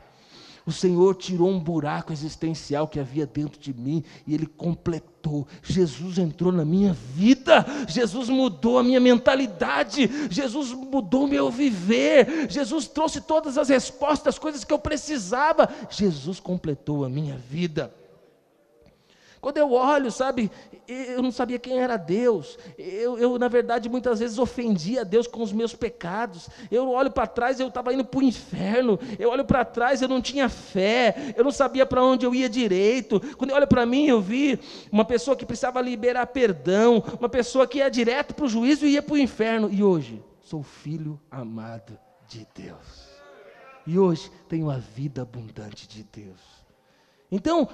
[0.68, 5.46] O Senhor tirou um buraco existencial que havia dentro de mim e Ele completou.
[5.62, 12.87] Jesus entrou na minha vida, Jesus mudou a minha mentalidade, Jesus mudou meu viver, Jesus
[12.87, 15.70] trouxe todas as respostas, as coisas que eu precisava.
[15.88, 17.90] Jesus completou a minha vida.
[19.40, 20.51] Quando eu olho, sabe,
[20.87, 22.59] eu não sabia quem era Deus.
[22.77, 26.48] Eu, eu, na verdade, muitas vezes ofendia Deus com os meus pecados.
[26.70, 28.98] Eu olho para trás, eu estava indo para o inferno.
[29.18, 31.35] Eu olho para trás, eu não tinha fé.
[31.37, 33.20] Eu não sabia para onde eu ia direito.
[33.37, 34.59] Quando eu olho para mim, eu vi
[34.90, 38.94] uma pessoa que precisava liberar perdão, uma pessoa que ia direto para o juízo e
[38.94, 39.68] ia para o inferno.
[39.70, 43.09] E hoje, sou filho amado de Deus.
[43.87, 46.40] E hoje tenho a vida abundante de Deus.
[47.31, 47.68] Então,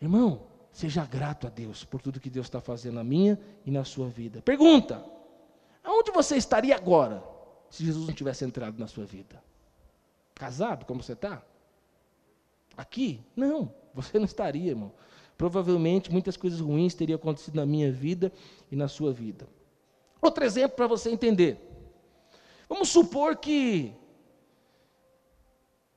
[0.00, 0.42] irmão,
[0.78, 3.36] Seja grato a Deus por tudo que Deus está fazendo na minha
[3.66, 4.40] e na sua vida.
[4.42, 5.04] Pergunta:
[5.82, 7.20] aonde você estaria agora
[7.68, 9.42] se Jesus não tivesse entrado na sua vida?
[10.36, 11.42] Casado, como você está?
[12.76, 13.20] Aqui?
[13.34, 14.92] Não, você não estaria, irmão.
[15.36, 18.30] Provavelmente muitas coisas ruins teriam acontecido na minha vida
[18.70, 19.48] e na sua vida.
[20.22, 21.58] Outro exemplo para você entender.
[22.68, 23.92] Vamos supor que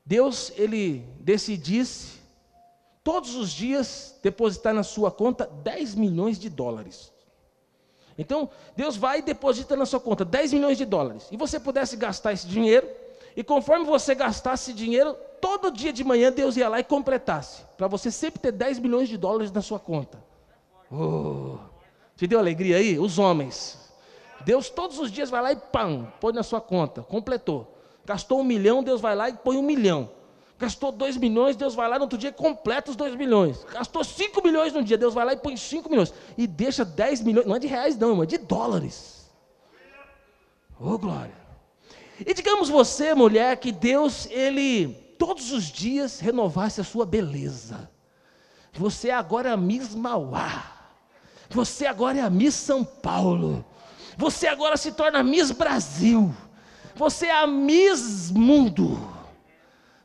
[0.04, 2.21] Deus ele decidisse
[3.04, 7.12] todos os dias depositar na sua conta 10 milhões de dólares.
[8.18, 11.28] Então, Deus vai e deposita na sua conta 10 milhões de dólares.
[11.32, 12.88] E você pudesse gastar esse dinheiro,
[13.36, 17.88] e conforme você gastasse dinheiro, todo dia de manhã Deus ia lá e completasse, para
[17.88, 20.22] você sempre ter 10 milhões de dólares na sua conta.
[20.92, 21.58] Oh,
[22.18, 23.00] te deu alegria aí?
[23.00, 23.80] Os homens.
[24.42, 27.78] Deus todos os dias vai lá e pam, põe na sua conta, completou.
[28.06, 30.10] Gastou um milhão, Deus vai lá e põe um milhão.
[30.62, 33.66] Gastou dois milhões, Deus vai lá no outro dia e completa os dois milhões.
[33.74, 36.14] Gastou cinco milhões no dia, Deus vai lá e põe cinco milhões.
[36.38, 39.28] E deixa dez milhões, não é de reais não, é de dólares.
[40.80, 41.34] Oh glória.
[42.24, 47.90] E digamos você, mulher, que Deus, Ele, todos os dias renovasse a sua beleza.
[48.72, 50.74] Você agora é a Miss Mauá.
[51.50, 53.66] Você agora é a Miss São Paulo.
[54.16, 56.32] Você agora se torna Miss Brasil.
[56.96, 59.21] Você é a Miss Mundo.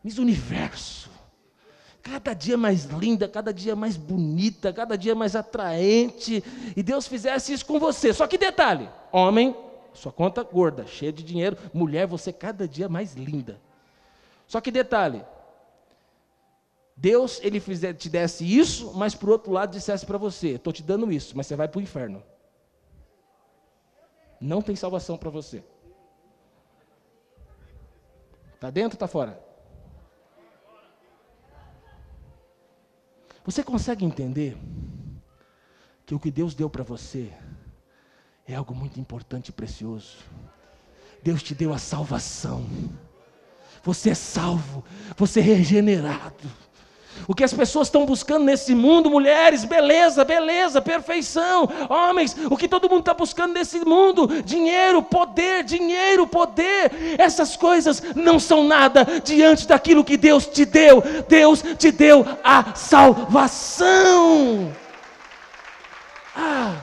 [0.06, 1.10] Miss Universo.
[2.00, 6.44] Cada dia mais linda, cada dia mais bonita, cada dia mais atraente.
[6.76, 8.12] E Deus fizesse isso com você.
[8.12, 9.56] Só que detalhe: homem,
[9.92, 11.56] sua conta gorda, cheia de dinheiro.
[11.74, 13.60] Mulher, você cada dia mais linda.
[14.46, 15.24] Só que detalhe:
[16.96, 20.84] Deus, ele fizer, te desse isso, mas por outro lado dissesse para você: estou te
[20.84, 22.22] dando isso, mas você vai para o inferno.
[24.40, 25.64] Não tem salvação para você.
[28.54, 29.45] Está dentro ou está fora?
[33.46, 34.58] Você consegue entender
[36.04, 37.32] que o que Deus deu para você
[38.44, 40.16] é algo muito importante e precioso?
[41.22, 42.66] Deus te deu a salvação.
[43.84, 44.84] Você é salvo,
[45.16, 46.50] você é regenerado.
[47.28, 51.68] O que as pessoas estão buscando nesse mundo, mulheres, beleza, beleza, perfeição.
[51.88, 57.16] Homens, o que todo mundo está buscando nesse mundo, dinheiro, poder, dinheiro, poder.
[57.18, 61.02] Essas coisas não são nada diante daquilo que Deus te deu.
[61.28, 64.72] Deus te deu a salvação.
[66.34, 66.82] Ah.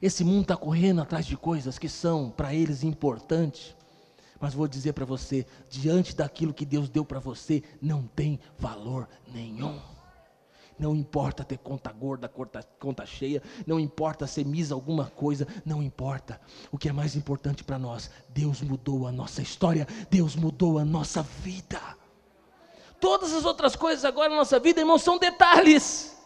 [0.00, 3.76] Esse mundo está correndo atrás de coisas que são para eles importantes.
[4.40, 9.08] Mas vou dizer para você: diante daquilo que Deus deu para você, não tem valor
[9.32, 9.80] nenhum.
[10.78, 15.82] Não importa ter conta gorda, conta, conta cheia, não importa ser misa alguma coisa, não
[15.82, 16.40] importa.
[16.70, 20.84] O que é mais importante para nós, Deus mudou a nossa história, Deus mudou a
[20.84, 21.80] nossa vida.
[23.00, 26.17] Todas as outras coisas agora na nossa vida, irmão, são detalhes.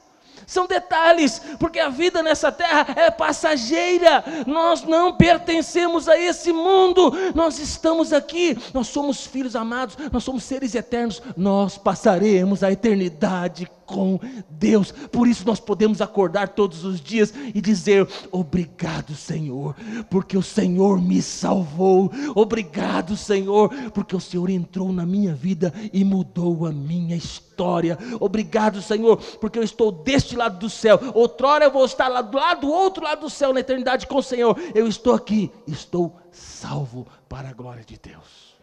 [0.47, 4.25] São detalhes, porque a vida nessa terra é passageira.
[4.47, 7.13] Nós não pertencemos a esse mundo.
[7.35, 11.23] Nós estamos aqui, nós somos filhos amados, nós somos seres eternos.
[11.37, 14.91] Nós passaremos a eternidade com Deus.
[14.91, 19.77] Por isso nós podemos acordar todos os dias e dizer: Obrigado, Senhor,
[20.09, 22.11] porque o Senhor me salvou.
[22.35, 27.99] Obrigado, Senhor, porque o Senhor entrou na minha vida e mudou a minha história.
[28.19, 30.99] Obrigado, Senhor, porque eu estou deste lado do céu.
[31.15, 34.17] Outrora eu vou estar lá do lado do outro lado do céu na eternidade com
[34.17, 34.59] o Senhor.
[34.75, 38.57] Eu estou aqui, estou salvo para a glória de Deus.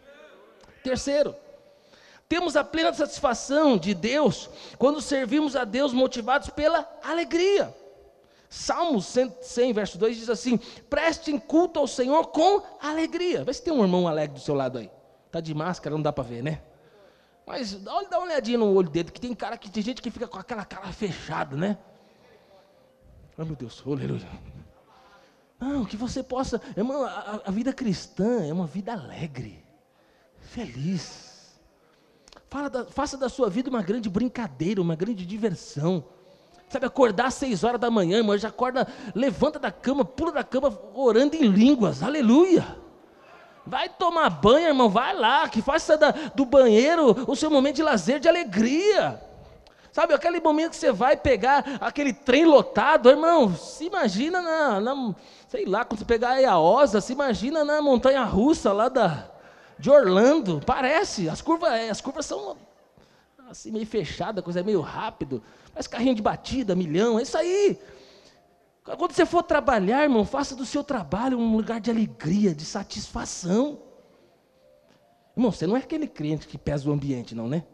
[0.82, 1.34] Terceiro,
[2.30, 7.74] temos a plena satisfação de Deus quando servimos a Deus motivados pela alegria.
[8.48, 9.06] Salmos
[9.42, 10.56] 100, verso 2 diz assim:
[10.88, 13.42] Prestem culto ao Senhor com alegria.
[13.42, 14.88] Vê se tem um irmão alegre do seu lado aí.
[15.26, 16.62] Está de máscara, não dá para ver, né?
[17.44, 20.28] Mas dá uma olhadinha no olho dele, que tem cara que tem gente que fica
[20.28, 21.76] com aquela cara fechada, né?
[23.36, 24.28] Ai meu Deus, aleluia.
[25.58, 29.64] Não, que você possa, irmão, a, a vida cristã é uma vida alegre,
[30.38, 31.29] feliz
[32.68, 36.04] da, faça da sua vida uma grande brincadeira, uma grande diversão.
[36.68, 40.44] Sabe, acordar às seis horas da manhã, irmão, já acorda, levanta da cama, pula da
[40.44, 42.76] cama, orando em línguas, aleluia.
[43.66, 47.82] Vai tomar banho, irmão, vai lá, que faça da, do banheiro o seu momento de
[47.82, 49.20] lazer, de alegria.
[49.92, 55.14] Sabe, aquele momento que você vai pegar aquele trem lotado, irmão, se imagina na, na
[55.48, 59.29] sei lá, quando você pegar a Osa, se imagina na montanha russa lá da,
[59.80, 62.56] de Orlando, parece, as curvas, é, as curvas são
[63.48, 65.42] assim meio fechada, coisa meio rápido,
[65.74, 67.78] mas carrinho de batida, milhão, é isso aí.
[68.84, 73.78] Quando você for trabalhar, irmão, faça do seu trabalho um lugar de alegria, de satisfação.
[75.36, 77.64] Irmão, você não é aquele crente que pesa o ambiente, não, né?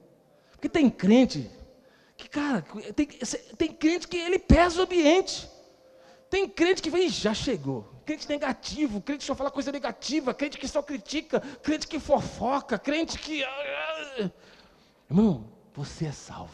[0.53, 1.51] Porque tem crente
[2.16, 2.64] que, cara,
[2.95, 5.49] tem, tem crente que ele pesa o ambiente.
[6.31, 10.57] Tem crente que vem, já chegou crente negativo, crente que só fala coisa negativa, crente
[10.57, 13.45] que só critica, crente que fofoca, crente que.
[15.11, 16.53] Irmão, você é salvo.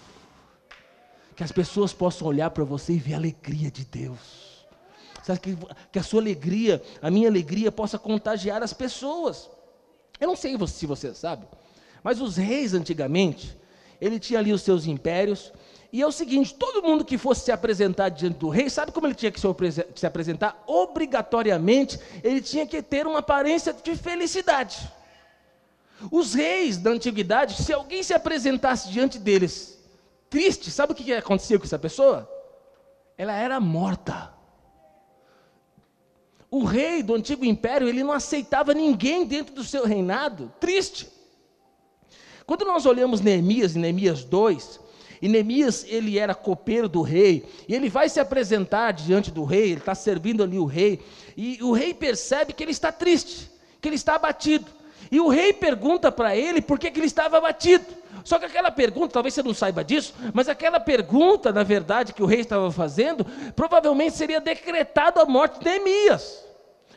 [1.37, 4.67] Que as pessoas possam olhar para você e ver a alegria de Deus.
[5.23, 5.41] Sabe,
[5.93, 9.49] que a sua alegria, a minha alegria, possa contagiar as pessoas.
[10.19, 11.47] Eu não sei se você sabe,
[12.03, 13.57] Mas os reis antigamente,
[14.01, 15.53] ele tinha ali os seus impérios,
[15.93, 19.07] e é o seguinte: todo mundo que fosse se apresentar diante do rei, sabe como
[19.07, 20.65] ele tinha que se apresentar?
[20.67, 24.91] Obrigatoriamente, ele tinha que ter uma aparência de felicidade.
[26.11, 29.79] Os reis da antiguidade, se alguém se apresentasse diante deles
[30.31, 32.29] triste, sabe o que acontecia com essa pessoa?
[33.19, 34.33] Ela era morta.
[36.51, 41.09] O rei do antigo império, ele não aceitava ninguém dentro do seu reinado triste.
[42.47, 44.81] Quando nós olhamos Neemias, em Neemias 2,
[45.23, 49.71] e Neemias, ele era copeiro do rei, e ele vai se apresentar diante do rei,
[49.71, 51.01] ele está servindo ali o rei,
[51.37, 53.49] e o rei percebe que ele está triste,
[53.81, 54.67] que ele está abatido.
[55.13, 57.85] E o rei pergunta para ele por que, que ele estava abatido.
[58.25, 62.23] Só que aquela pergunta, talvez você não saiba disso, mas aquela pergunta, na verdade, que
[62.23, 66.45] o rei estava fazendo, provavelmente seria decretado a morte de Neemias.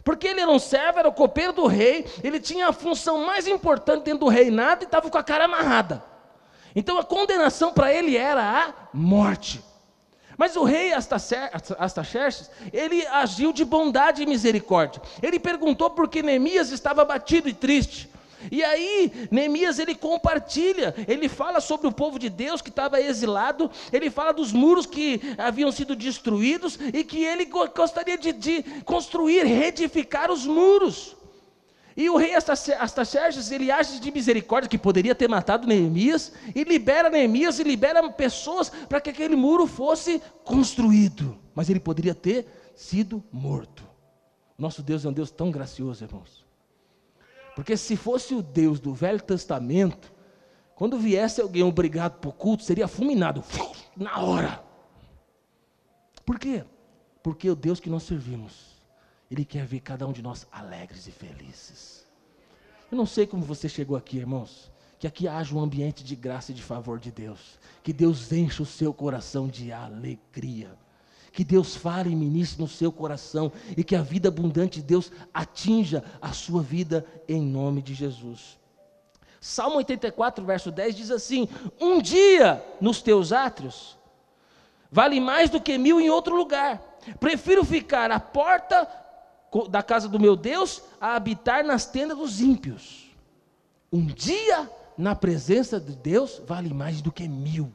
[0.04, 3.48] Porque ele era um servo, era o copeiro do rei, ele tinha a função mais
[3.48, 6.15] importante dentro do reinado e estava com a cara amarrada.
[6.76, 9.64] Então a condenação para ele era a morte.
[10.38, 15.02] Mas o rei Astaxerxes, ele agiu de bondade e misericórdia.
[15.22, 18.10] Ele perguntou por que Neemias estava abatido e triste.
[18.52, 23.72] E aí, Neemias ele compartilha, ele fala sobre o povo de Deus que estava exilado,
[23.92, 29.46] ele fala dos muros que haviam sido destruídos e que ele gostaria de, de construir,
[29.46, 31.15] reedificar os muros.
[31.98, 37.10] E o rei Astaxerxes, ele age de misericórdia, que poderia ter matado Neemias, e libera
[37.10, 41.38] Neemias e libera pessoas para que aquele muro fosse construído.
[41.54, 43.84] Mas ele poderia ter sido morto.
[44.58, 46.46] Nosso Deus é um Deus tão gracioso, irmãos.
[47.56, 50.12] Porque se fosse o Deus do Velho Testamento,
[50.76, 53.42] quando viesse alguém obrigado para o culto, seria fulminado
[53.96, 54.62] na hora.
[56.26, 56.66] Por quê?
[57.24, 58.75] Porque o Deus que nós servimos,
[59.30, 62.06] Ele quer ver cada um de nós alegres e felizes.
[62.92, 64.72] Eu não sei como você chegou aqui, irmãos.
[65.00, 67.60] Que aqui haja um ambiente de graça e de favor de Deus.
[67.84, 70.78] Que Deus encha o seu coração de alegria
[71.36, 75.12] que Deus fale e ministre no seu coração e que a vida abundante de Deus
[75.34, 78.58] atinja a sua vida em nome de Jesus.
[79.42, 83.98] Salmo 84, verso 10 diz assim: Um dia nos teus átrios
[84.90, 86.82] vale mais do que mil em outro lugar.
[87.20, 88.88] Prefiro ficar à porta
[89.70, 93.10] da casa do meu Deus a habitar nas tendas dos ímpios.
[93.92, 97.72] Um dia na presença de Deus vale mais do que mil.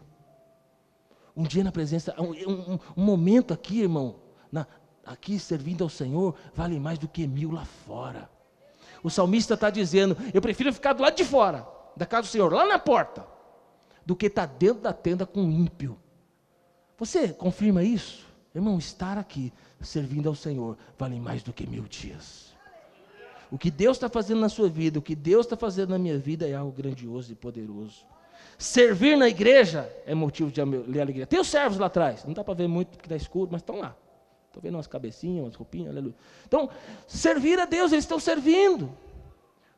[1.37, 4.17] Um dia na presença, um, um, um momento aqui, irmão,
[4.51, 4.67] na,
[5.07, 8.29] aqui servindo ao Senhor, vale mais do que mil lá fora.
[9.03, 12.53] O salmista está dizendo: Eu prefiro ficar do lado de fora, da casa do Senhor,
[12.53, 13.27] lá na porta,
[14.05, 15.99] do que estar tá dentro da tenda com um ímpio.
[16.99, 18.30] Você confirma isso?
[18.55, 22.51] Irmão, estar aqui servindo ao Senhor vale mais do que mil dias.
[23.51, 26.19] O que Deus está fazendo na sua vida, o que Deus está fazendo na minha
[26.19, 28.05] vida é algo grandioso e poderoso.
[28.57, 31.27] Servir na igreja é motivo de alegria.
[31.27, 33.79] Tem os servos lá atrás, não dá para ver muito porque está escuro, mas estão
[33.79, 33.97] lá.
[34.47, 36.15] Estou vendo umas cabecinhas, umas roupinhas, aleluia.
[36.47, 36.69] Então,
[37.07, 38.93] servir a Deus, eles estão servindo.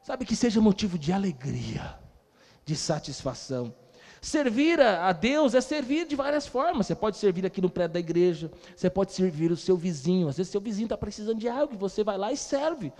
[0.03, 1.99] Sabe que seja motivo de alegria,
[2.65, 3.75] de satisfação.
[4.25, 6.87] Servir a Deus é servir de várias formas.
[6.87, 10.29] Você pode servir aqui no prédio da igreja, você pode servir o seu vizinho.
[10.29, 12.93] Às vezes, seu vizinho está precisando de algo, e você vai lá e serve.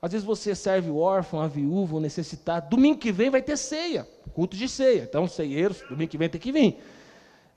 [0.00, 2.70] Às vezes você serve o órfão, a viúva, o necessitado.
[2.70, 5.02] Domingo que vem vai ter ceia, culto de ceia.
[5.02, 6.80] Então, ceieiros, domingo que vem tem que vir.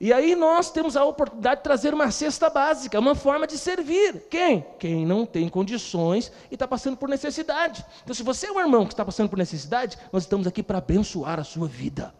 [0.00, 4.26] E aí nós temos a oportunidade de trazer uma cesta básica, uma forma de servir.
[4.28, 4.66] Quem?
[4.76, 7.84] Quem não tem condições e está passando por necessidade.
[8.02, 10.78] Então, se você é um irmão que está passando por necessidade, nós estamos aqui para
[10.78, 12.12] abençoar a sua vida.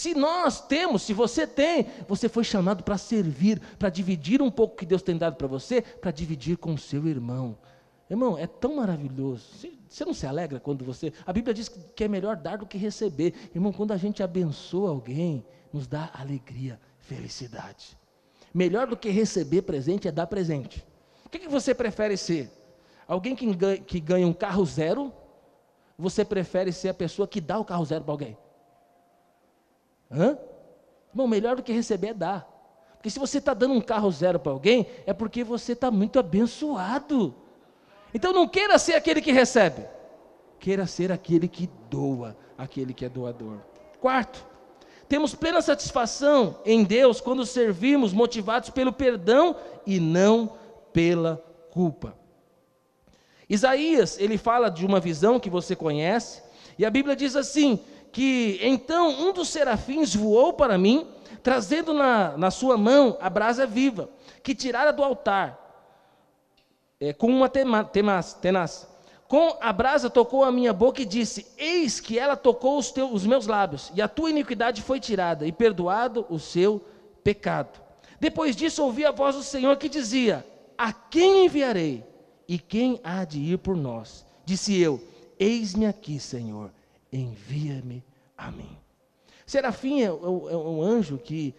[0.00, 4.74] Se nós temos, se você tem, você foi chamado para servir, para dividir um pouco
[4.74, 7.58] que Deus tem dado para você, para dividir com o seu irmão.
[8.08, 9.44] Irmão, é tão maravilhoso.
[9.86, 11.12] Você não se alegra quando você.
[11.26, 13.34] A Bíblia diz que é melhor dar do que receber.
[13.54, 17.94] Irmão, quando a gente abençoa alguém, nos dá alegria, felicidade.
[18.54, 20.82] Melhor do que receber presente é dar presente.
[21.26, 22.50] O que, que você prefere ser?
[23.06, 25.12] Alguém que ganha, que ganha um carro zero?
[25.98, 28.38] Você prefere ser a pessoa que dá o carro zero para alguém?
[30.10, 30.36] Hã?
[31.12, 32.50] Irmão, melhor do que receber é dar.
[32.96, 36.18] Porque se você está dando um carro zero para alguém, é porque você está muito
[36.18, 37.34] abençoado.
[38.12, 39.86] Então não queira ser aquele que recebe,
[40.58, 43.58] queira ser aquele que doa, aquele que é doador.
[44.00, 44.44] Quarto,
[45.08, 49.56] temos plena satisfação em Deus quando servimos motivados pelo perdão
[49.86, 50.52] e não
[50.92, 51.36] pela
[51.70, 52.14] culpa.
[53.48, 56.42] Isaías, ele fala de uma visão que você conhece,
[56.78, 57.80] e a Bíblia diz assim:
[58.12, 61.06] que então um dos serafins voou para mim,
[61.42, 64.10] trazendo na, na sua mão a brasa viva,
[64.42, 65.58] que tirara do altar,
[67.00, 68.86] é, com uma tema, temas, tenaz,
[69.26, 73.10] Com a brasa tocou a minha boca e disse: Eis que ela tocou os, teus,
[73.12, 76.84] os meus lábios, e a tua iniquidade foi tirada, e perdoado o seu
[77.24, 77.80] pecado.
[78.18, 80.46] Depois disso ouvi a voz do Senhor que dizia:
[80.76, 82.04] A quem enviarei?
[82.46, 84.26] E quem há de ir por nós?
[84.44, 85.00] Disse eu:
[85.38, 86.70] Eis-me aqui, Senhor,
[87.12, 88.04] envia-me
[88.36, 88.76] a mim.
[89.46, 91.54] Serafim é, é, é um anjo que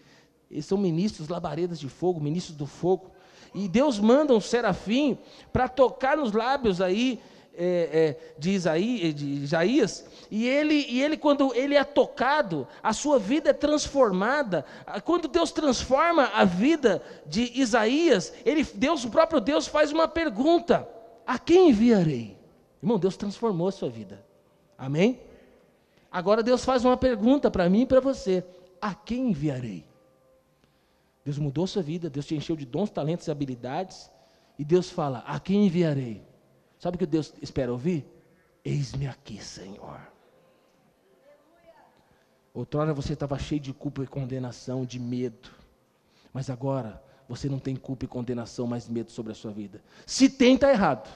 [0.62, 3.10] são ministros, labaredas de fogo, ministros do fogo.
[3.54, 5.18] E Deus manda um serafim
[5.52, 7.20] para tocar nos lábios aí
[7.54, 12.94] é, é, de, Isaí, de Isaías, e ele, e ele, quando ele é tocado, a
[12.94, 14.64] sua vida é transformada.
[15.04, 20.88] Quando Deus transforma a vida de Isaías, ele, Deus, o próprio Deus faz uma pergunta:
[21.26, 22.38] a quem enviarei?
[22.82, 24.24] Irmão, Deus transformou a sua vida.
[24.78, 25.20] Amém?
[26.12, 28.44] Agora Deus faz uma pergunta para mim e para você:
[28.80, 29.86] a quem enviarei?
[31.24, 34.10] Deus mudou sua vida, Deus te encheu de dons, talentos e habilidades,
[34.58, 36.22] e Deus fala: a quem enviarei?
[36.78, 38.04] Sabe o que Deus espera ouvir?
[38.62, 40.00] Eis-me aqui, Senhor.
[42.52, 45.48] Outrora você estava cheio de culpa e condenação, de medo.
[46.32, 49.82] Mas agora você não tem culpa e condenação, mais medo sobre a sua vida.
[50.04, 51.08] Se tem, está errado.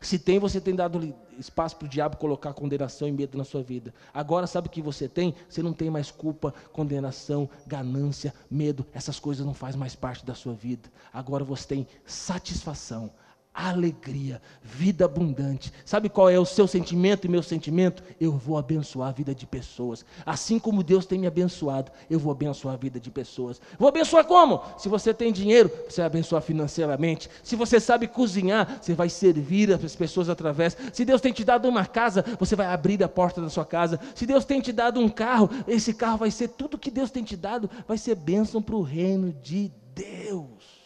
[0.00, 3.62] Se tem, você tem dado espaço para o diabo colocar condenação e medo na sua
[3.62, 3.92] vida.
[4.14, 5.34] Agora, sabe o que você tem?
[5.46, 8.86] Você não tem mais culpa, condenação, ganância, medo.
[8.94, 10.88] Essas coisas não fazem mais parte da sua vida.
[11.12, 13.10] Agora você tem satisfação,
[13.52, 15.72] alegria, vida abundante.
[15.84, 18.02] Sabe qual é o seu sentimento e meu sentimento?
[18.20, 20.04] Eu vou abençoar a vida de pessoas.
[20.24, 23.60] Assim como Deus tem me abençoado, eu vou abençoar a vida de pessoas.
[23.78, 24.62] Vou abençoar como?
[24.78, 27.28] Se você tem dinheiro, você vai abençoar financeiramente.
[27.42, 30.76] Se você sabe cozinhar, você vai servir as pessoas através.
[30.92, 33.98] Se Deus tem te dado uma casa, você vai abrir a porta da sua casa.
[34.14, 37.24] Se Deus tem te dado um carro, esse carro vai ser tudo que Deus tem
[37.24, 40.80] te dado, vai ser bênção para o reino de Deus.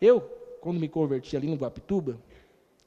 [0.00, 2.18] Eu quando me converti ali no Guapituba,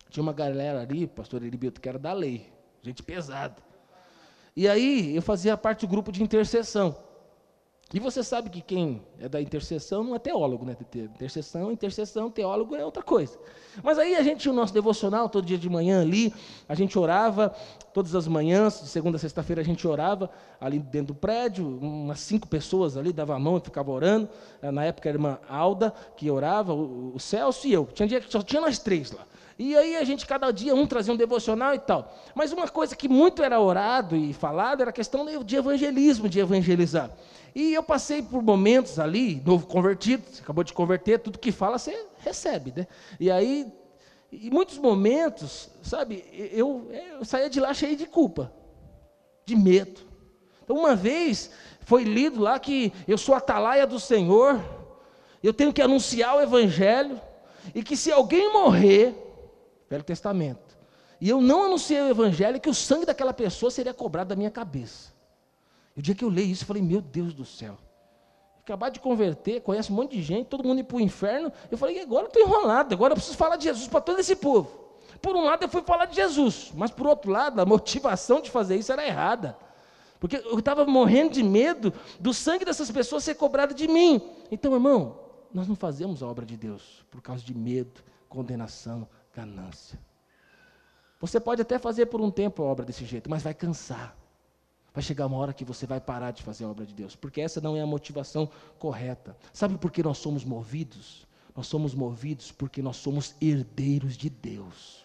[0.10, 2.46] tinha uma galera ali, pastor Heriberto, que era da lei,
[2.82, 3.62] gente pesada.
[4.56, 6.96] E aí eu fazia parte do grupo de intercessão.
[7.94, 10.76] E você sabe que quem é da intercessão não é teólogo, né?
[10.96, 13.38] Intercessão, intercessão, teólogo é outra coisa.
[13.84, 16.34] Mas aí a gente o nosso devocional todo dia de manhã ali,
[16.68, 17.54] a gente orava
[17.94, 20.28] todas as manhãs, de segunda a sexta-feira a gente orava
[20.60, 24.28] ali dentro do prédio, umas cinco pessoas ali dava a mão e ficava orando.
[24.60, 27.86] Na época a irmã Alda que orava, o Celso e eu.
[27.94, 29.24] Tinha dia que só tinha nós três lá.
[29.58, 32.12] E aí a gente, cada dia, um trazia um devocional e tal.
[32.34, 36.40] Mas uma coisa que muito era orado e falado era a questão de evangelismo, de
[36.40, 37.12] evangelizar.
[37.56, 42.08] E eu passei por momentos ali, novo convertido, acabou de converter, tudo que fala você
[42.18, 42.88] recebe, né?
[43.20, 43.72] E aí,
[44.32, 48.52] em muitos momentos, sabe, eu, eu saía de lá cheio de culpa,
[49.46, 50.02] de medo.
[50.64, 51.52] Então, uma vez
[51.82, 54.60] foi lido lá que eu sou atalaia do Senhor,
[55.44, 57.22] eu tenho que anunciar o Evangelho,
[57.76, 59.16] e que se alguém morrer,
[59.90, 60.76] Velho Testamento,
[61.22, 64.52] e eu não anunciei o Evangelho, que o sangue daquela pessoa seria cobrado da minha
[64.52, 65.13] cabeça.
[65.96, 67.78] E o dia que eu leio isso, eu falei, meu Deus do céu.
[68.60, 71.52] Acabar de converter, conhece um monte de gente, todo mundo ir para o inferno.
[71.70, 74.36] Eu falei, agora eu estou enrolado, agora eu preciso falar de Jesus para todo esse
[74.36, 74.84] povo.
[75.22, 78.50] Por um lado eu fui falar de Jesus, mas por outro lado, a motivação de
[78.50, 79.58] fazer isso era errada.
[80.20, 84.22] Porque eu estava morrendo de medo do sangue dessas pessoas ser cobrado de mim.
[84.50, 85.20] Então, irmão,
[85.54, 90.00] nós não fazemos a obra de Deus por causa de medo, condenação, ganância.
[91.20, 94.18] Você pode até fazer por um tempo a obra desse jeito, mas vai cansar.
[94.94, 97.42] Vai chegar uma hora que você vai parar de fazer a obra de Deus, porque
[97.42, 99.36] essa não é a motivação correta.
[99.52, 101.28] Sabe por que nós somos movidos?
[101.56, 105.03] Nós somos movidos porque nós somos herdeiros de Deus.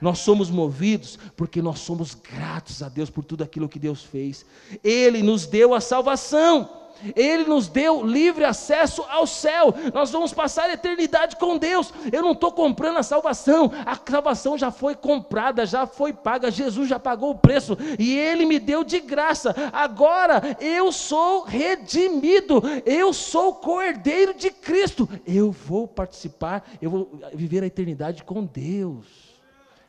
[0.00, 4.44] Nós somos movidos porque nós somos gratos a Deus por tudo aquilo que Deus fez.
[4.82, 6.86] Ele nos deu a salvação.
[7.14, 9.74] Ele nos deu livre acesso ao céu.
[9.92, 11.92] Nós vamos passar a eternidade com Deus.
[12.10, 13.70] Eu não estou comprando a salvação.
[13.84, 16.50] A salvação já foi comprada, já foi paga.
[16.50, 19.54] Jesus já pagou o preço e Ele me deu de graça.
[19.72, 22.62] Agora eu sou redimido.
[22.84, 25.08] Eu sou cordeiro de Cristo.
[25.26, 26.66] Eu vou participar.
[26.80, 29.25] Eu vou viver a eternidade com Deus.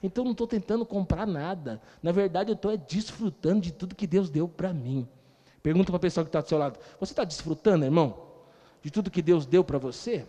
[0.01, 1.81] Então não estou tentando comprar nada.
[2.01, 5.07] Na verdade, eu estou é desfrutando de tudo que Deus deu para mim.
[5.61, 8.17] Pergunta para a pessoa que está do seu lado: Você está desfrutando, irmão,
[8.81, 10.25] de tudo que Deus deu para você?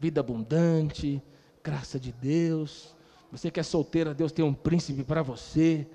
[0.00, 1.22] Vida abundante,
[1.62, 2.94] graça de Deus.
[3.30, 5.86] Você que é solteira, Deus tem um príncipe para você.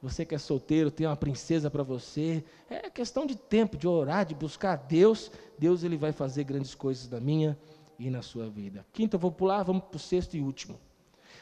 [0.00, 2.44] Você que é solteiro, tem uma princesa para você.
[2.70, 5.30] É questão de tempo, de orar, de buscar Deus.
[5.58, 7.58] Deus ele vai fazer grandes coisas na minha
[7.98, 8.86] e na sua vida.
[8.92, 10.78] Quinta, eu vou pular, vamos para o sexto e último.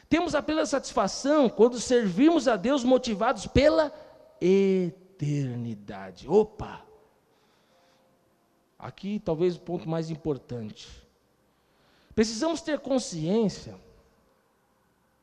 [0.09, 3.91] Temos a plena satisfação quando servimos a Deus motivados pela
[4.39, 6.27] eternidade.
[6.29, 6.85] Opa!
[8.79, 10.87] Aqui talvez o ponto mais importante.
[12.15, 13.75] Precisamos ter consciência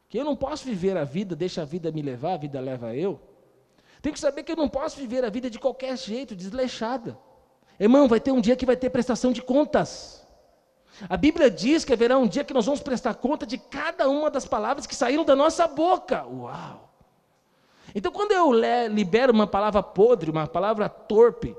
[0.09, 2.95] que eu não posso viver a vida, deixa a vida me levar, a vida leva
[2.95, 3.21] eu.
[4.03, 7.19] Tenho que saber que eu não posso viver a vida de qualquer jeito, desleixada.
[7.81, 10.24] Irmão, vai ter um dia que vai ter prestação de contas.
[11.09, 14.31] A Bíblia diz que haverá um dia que nós vamos prestar conta de cada uma
[14.31, 16.25] das palavras que saíram da nossa boca.
[16.25, 16.91] Uau!
[17.95, 18.53] Então, quando eu
[18.89, 21.57] libero uma palavra podre, uma palavra torpe,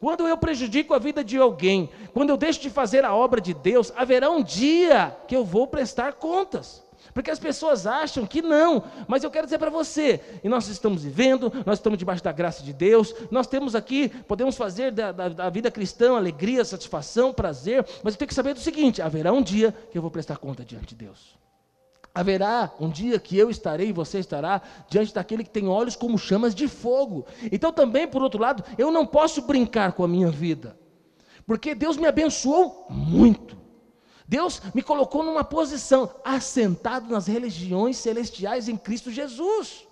[0.00, 3.52] quando eu prejudico a vida de alguém, quando eu deixo de fazer a obra de
[3.52, 6.85] Deus, haverá um dia que eu vou prestar contas.
[7.14, 11.02] Porque as pessoas acham que não, mas eu quero dizer para você, e nós estamos
[11.04, 15.28] vivendo, nós estamos debaixo da graça de Deus, nós temos aqui, podemos fazer da, da,
[15.28, 19.42] da vida cristã alegria, satisfação, prazer, mas eu tenho que saber do seguinte: haverá um
[19.42, 21.36] dia que eu vou prestar conta diante de Deus.
[22.14, 26.16] Haverá um dia que eu estarei e você estará diante daquele que tem olhos como
[26.16, 27.26] chamas de fogo.
[27.52, 30.78] Então, também, por outro lado, eu não posso brincar com a minha vida,
[31.46, 33.65] porque Deus me abençoou muito.
[34.28, 39.86] Deus me colocou numa posição, assentado nas religiões celestiais em Cristo Jesus.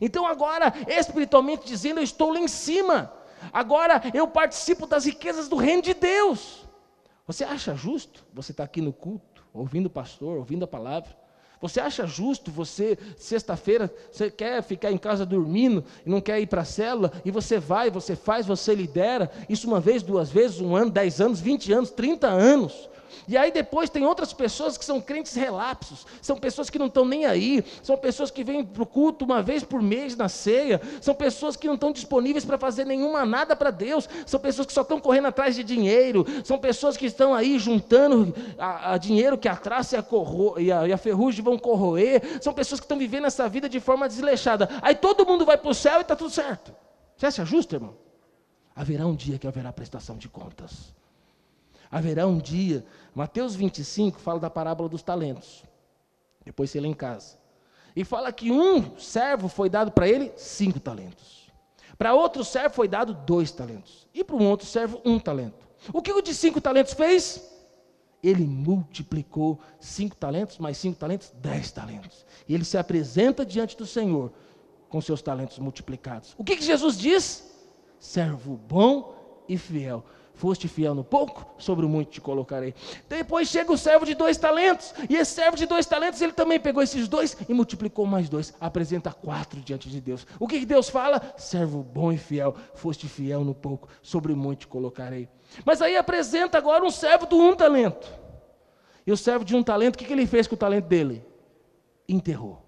[0.00, 3.12] Então, agora, espiritualmente dizendo, eu estou lá em cima.
[3.52, 6.66] Agora eu participo das riquezas do reino de Deus.
[7.26, 11.16] Você acha justo você estar aqui no culto, ouvindo o pastor, ouvindo a palavra?
[11.60, 16.46] Você acha justo você, sexta-feira, você quer ficar em casa dormindo e não quer ir
[16.46, 20.60] para a célula, e você vai, você faz, você lidera, isso uma vez, duas vezes,
[20.60, 22.88] um ano, dez anos, vinte anos, trinta anos.
[23.26, 27.04] E aí depois tem outras pessoas que são crentes relapsos, são pessoas que não estão
[27.04, 30.80] nem aí, são pessoas que vêm para o culto uma vez por mês na ceia,
[31.00, 34.72] são pessoas que não estão disponíveis para fazer nenhuma nada para Deus, são pessoas que
[34.72, 39.38] só estão correndo atrás de dinheiro, são pessoas que estão aí juntando a, a dinheiro
[39.38, 42.80] que a traça e a, corro, e, a, e a ferrugem vão corroer, são pessoas
[42.80, 44.68] que estão vivendo essa vida de forma desleixada.
[44.82, 46.72] Aí todo mundo vai para o céu e está tudo certo.
[47.16, 47.96] Você acha justo, irmão?
[48.74, 50.94] Haverá um dia que haverá prestação de contas.
[51.90, 52.84] Haverá um dia,
[53.18, 55.64] Mateus 25 fala da parábola dos talentos.
[56.44, 57.36] Depois você lê em casa.
[57.96, 61.50] E fala que um servo foi dado para ele cinco talentos.
[61.98, 64.06] Para outro servo foi dado dois talentos.
[64.14, 65.66] E para um outro servo, um talento.
[65.92, 67.52] O que o de cinco talentos fez?
[68.22, 72.24] Ele multiplicou cinco talentos, mais cinco talentos, dez talentos.
[72.48, 74.32] E ele se apresenta diante do Senhor
[74.88, 76.36] com seus talentos multiplicados.
[76.38, 77.52] O que, que Jesus diz?
[77.98, 80.04] Servo bom e fiel.
[80.38, 82.72] Foste fiel no pouco, sobre o muito te colocarei.
[83.08, 86.60] Depois chega o servo de dois talentos, e esse servo de dois talentos, ele também
[86.60, 88.54] pegou esses dois e multiplicou mais dois.
[88.60, 90.24] Apresenta quatro diante de Deus.
[90.38, 91.34] O que, Deus fala?
[91.36, 95.28] Servo bom e fiel, foste fiel no pouco, sobre o muito te colocarei.
[95.64, 98.08] Mas aí apresenta agora um servo do um talento.
[99.04, 101.24] E o servo de um talento, o que ele fez com o talento dele?
[102.08, 102.64] Enterrou.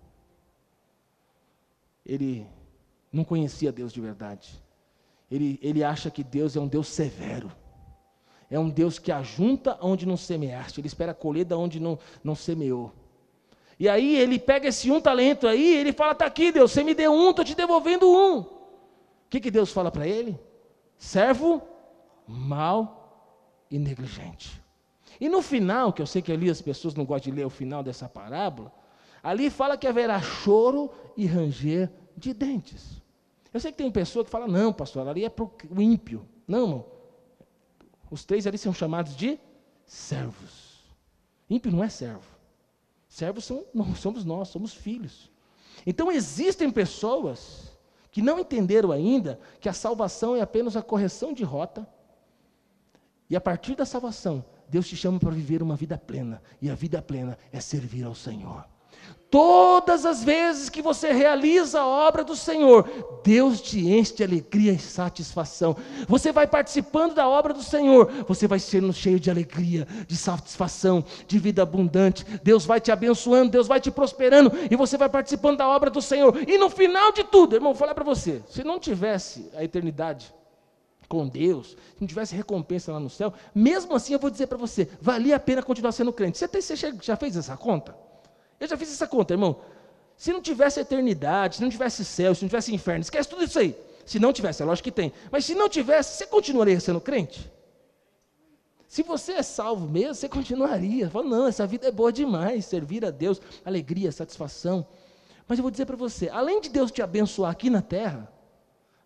[2.05, 2.49] Ele
[3.13, 4.61] não conhecia Deus de verdade.
[5.31, 7.53] Ele, ele acha que Deus é um Deus severo.
[8.51, 12.35] É um Deus que ajunta onde não semeaste, ele espera colher da onde não, não
[12.35, 12.93] semeou.
[13.79, 16.93] E aí ele pega esse um talento aí, ele fala: está aqui, Deus, você me
[16.93, 18.41] deu um, estou te devolvendo um.
[18.41, 18.47] O
[19.31, 20.39] que, que Deus fala para ele?
[20.99, 21.63] Servo
[22.27, 24.61] mal e negligente.
[25.21, 27.51] E no final, que eu sei que ali as pessoas não gostam de ler o
[27.51, 28.73] final dessa parábola,
[29.23, 33.01] ali fala que haverá choro e ranger de dentes.
[33.53, 36.27] Eu sei que tem pessoa que fala, não, pastor, ali é para o ímpio.
[36.47, 36.87] Não, irmão.
[38.11, 39.39] Os três ali são chamados de
[39.87, 40.83] servos.
[41.49, 42.29] Ímpio não é servo.
[43.09, 45.31] Servos são, não, somos nós, somos filhos.
[45.87, 47.71] Então existem pessoas
[48.11, 51.89] que não entenderam ainda que a salvação é apenas a correção de rota.
[53.29, 56.43] E a partir da salvação, Deus te chama para viver uma vida plena.
[56.61, 58.65] E a vida plena é servir ao Senhor.
[59.31, 64.73] Todas as vezes que você realiza a obra do Senhor, Deus te enche de alegria
[64.73, 65.77] e satisfação.
[66.09, 71.05] Você vai participando da obra do Senhor, você vai sendo cheio de alegria, de satisfação,
[71.29, 72.25] de vida abundante.
[72.43, 76.03] Deus vai te abençoando, Deus vai te prosperando e você vai participando da obra do
[76.03, 76.37] Senhor.
[76.49, 80.35] E no final de tudo, irmão, vou falar para você: se não tivesse a eternidade
[81.09, 84.59] com Deus, se não tivesse recompensa lá no céu, mesmo assim eu vou dizer para
[84.59, 86.37] você: valia a pena continuar sendo crente.
[86.37, 88.10] Você, tem, você já fez essa conta?
[88.61, 89.57] Eu já fiz essa conta, irmão.
[90.17, 93.59] Se não tivesse eternidade, se não tivesse céu, se não tivesse inferno, esquece tudo isso
[93.59, 93.75] aí.
[94.05, 95.13] Se não tivesse, é lógico que tem.
[95.31, 97.51] Mas se não tivesse, você continuaria sendo crente?
[98.87, 101.09] Se você é salvo mesmo, você continuaria.
[101.09, 104.87] Fala, não, essa vida é boa demais, servir a Deus, alegria, satisfação.
[105.49, 108.31] Mas eu vou dizer para você, além de Deus te abençoar aqui na terra,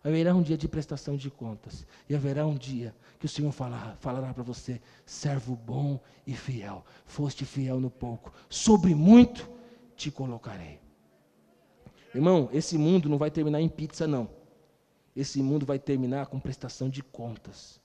[0.05, 1.85] haverá um dia de prestação de contas.
[2.07, 6.85] E haverá um dia que o Senhor falar, falará para você: servo bom e fiel,
[7.05, 9.49] foste fiel no pouco, sobre muito
[9.95, 10.79] te colocarei.
[12.13, 14.29] Irmão, esse mundo não vai terminar em pizza, não.
[15.15, 17.81] Esse mundo vai terminar com prestação de contas.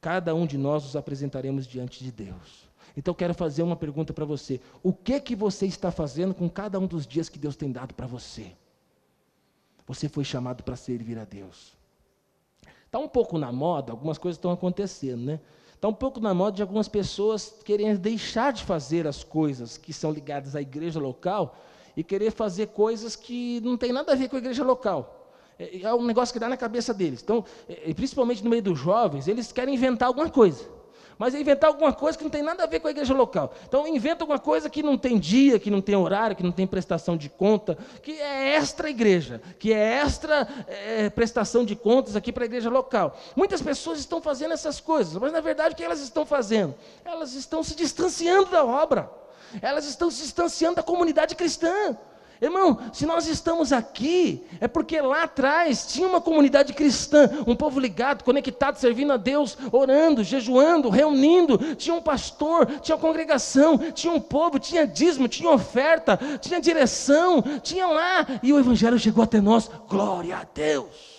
[0.00, 2.68] Cada um de nós nos apresentaremos diante de Deus.
[2.96, 4.60] Então quero fazer uma pergunta para você.
[4.82, 7.92] O que que você está fazendo com cada um dos dias que Deus tem dado
[7.92, 8.52] para você?
[9.86, 11.72] Você foi chamado para servir a Deus.
[12.84, 15.40] Está um pouco na moda, algumas coisas estão acontecendo, né?
[15.74, 19.92] Está um pouco na moda de algumas pessoas quererem deixar de fazer as coisas que
[19.92, 21.56] são ligadas à igreja local
[21.96, 25.32] e querer fazer coisas que não tem nada a ver com a igreja local.
[25.58, 27.22] É, é um negócio que dá na cabeça deles.
[27.22, 30.75] Então, é, principalmente no meio dos jovens, eles querem inventar alguma coisa
[31.18, 33.54] mas é inventar alguma coisa que não tem nada a ver com a igreja local.
[33.66, 36.66] Então inventa alguma coisa que não tem dia, que não tem horário, que não tem
[36.66, 42.32] prestação de conta, que é extra igreja, que é extra é, prestação de contas aqui
[42.32, 43.18] para a igreja local.
[43.34, 46.74] Muitas pessoas estão fazendo essas coisas, mas na verdade o que elas estão fazendo?
[47.04, 49.10] Elas estão se distanciando da obra,
[49.62, 51.96] elas estão se distanciando da comunidade cristã.
[52.40, 57.80] Irmão, se nós estamos aqui, é porque lá atrás tinha uma comunidade cristã, um povo
[57.80, 61.56] ligado, conectado, servindo a Deus, orando, jejuando, reunindo.
[61.76, 67.86] Tinha um pastor, tinha congregação, tinha um povo, tinha dízimo, tinha oferta, tinha direção, tinha
[67.86, 68.26] lá.
[68.42, 69.70] E o Evangelho chegou até nós.
[69.88, 71.16] Glória a Deus.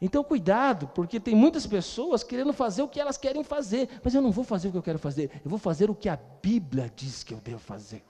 [0.00, 4.20] Então, cuidado, porque tem muitas pessoas querendo fazer o que elas querem fazer, mas eu
[4.20, 6.92] não vou fazer o que eu quero fazer, eu vou fazer o que a Bíblia
[6.94, 8.04] diz que eu devo fazer.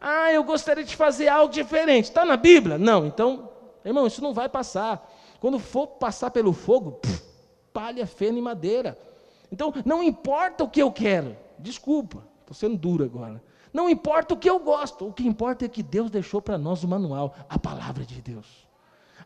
[0.00, 2.04] Ah, eu gostaria de fazer algo diferente.
[2.04, 2.78] Está na Bíblia?
[2.78, 3.06] Não.
[3.06, 3.50] Então,
[3.84, 5.10] irmão, isso não vai passar.
[5.40, 7.22] Quando for passar pelo fogo, pff,
[7.72, 8.98] palha, feno e madeira.
[9.50, 11.36] Então, não importa o que eu quero.
[11.58, 13.42] Desculpa, estou sendo duro agora.
[13.72, 15.06] Não importa o que eu gosto.
[15.06, 18.68] O que importa é que Deus deixou para nós o manual, a palavra de Deus.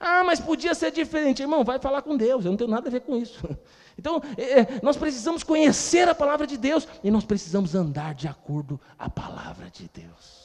[0.00, 1.42] Ah, mas podia ser diferente.
[1.42, 2.44] Irmão, vai falar com Deus.
[2.44, 3.42] Eu não tenho nada a ver com isso.
[3.98, 8.26] Então, é, é, nós precisamos conhecer a palavra de Deus e nós precisamos andar de
[8.26, 10.41] acordo a palavra de Deus.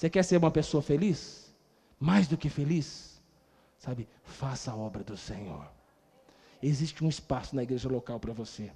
[0.00, 1.52] Você quer ser uma pessoa feliz?
[1.98, 3.20] Mais do que feliz?
[3.78, 4.08] Sabe?
[4.24, 5.70] Faça a obra do Senhor.
[6.62, 8.72] Existe um espaço na igreja local para você.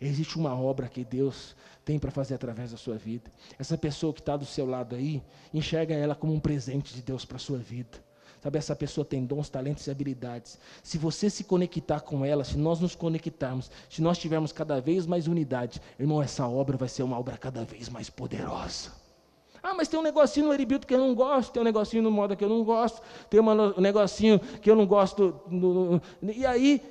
[0.00, 1.54] Existe uma obra que Deus
[1.84, 3.30] tem para fazer através da sua vida.
[3.56, 5.22] Essa pessoa que está do seu lado aí,
[5.52, 8.04] enxerga ela como um presente de Deus para a sua vida.
[8.42, 10.58] Sabe, essa pessoa tem dons, talentos e habilidades.
[10.82, 15.06] Se você se conectar com ela, se nós nos conectarmos, se nós tivermos cada vez
[15.06, 19.03] mais unidade, irmão, essa obra vai ser uma obra cada vez mais poderosa.
[19.66, 22.10] Ah, mas tem um negocinho no Eribilto que eu não gosto, tem um negocinho no
[22.10, 23.00] Moda que eu não gosto,
[23.30, 25.40] tem um negocinho que eu não gosto.
[25.48, 26.82] No, e aí,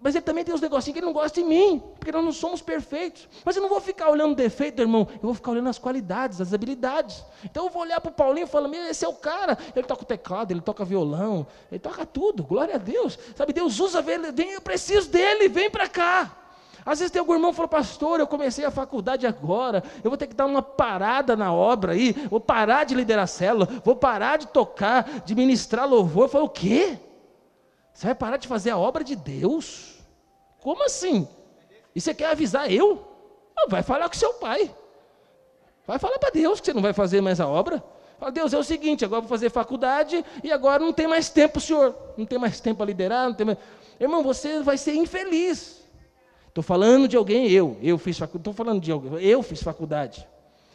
[0.00, 2.32] mas ele também tem uns negocinhos que ele não gosta de mim, porque nós não
[2.32, 3.28] somos perfeitos.
[3.44, 6.54] Mas eu não vou ficar olhando defeito, irmão, eu vou ficar olhando as qualidades, as
[6.54, 7.22] habilidades.
[7.44, 9.58] Então eu vou olhar para o Paulinho e falar: Meu, esse é o cara.
[9.76, 13.18] Ele toca o teclado, ele toca violão, ele toca tudo, glória a Deus.
[13.36, 14.16] Sabe, Deus usa, vem,
[14.50, 16.43] eu preciso dele, vem para cá.
[16.84, 20.18] Às vezes tem algum irmão que fala, pastor, eu comecei a faculdade agora, eu vou
[20.18, 23.96] ter que dar uma parada na obra aí, vou parar de liderar a célula, vou
[23.96, 26.24] parar de tocar, de ministrar louvor.
[26.24, 26.98] Eu falo, o quê?
[27.92, 29.98] Você vai parar de fazer a obra de Deus?
[30.60, 31.26] Como assim?
[31.94, 33.06] E você quer avisar eu?
[33.68, 34.74] Vai falar com seu pai.
[35.86, 37.82] Vai falar para Deus que você não vai fazer mais a obra.
[38.18, 41.60] Fala, Deus, é o seguinte, agora vou fazer faculdade e agora não tem mais tempo,
[41.60, 41.94] senhor.
[42.16, 43.58] Não tem mais tempo para liderar, não tem mais...
[44.00, 45.83] Irmão, você vai ser infeliz.
[46.54, 50.24] Estou falando de alguém, eu, eu fiz faculdade, estou falando de alguém, eu fiz faculdade.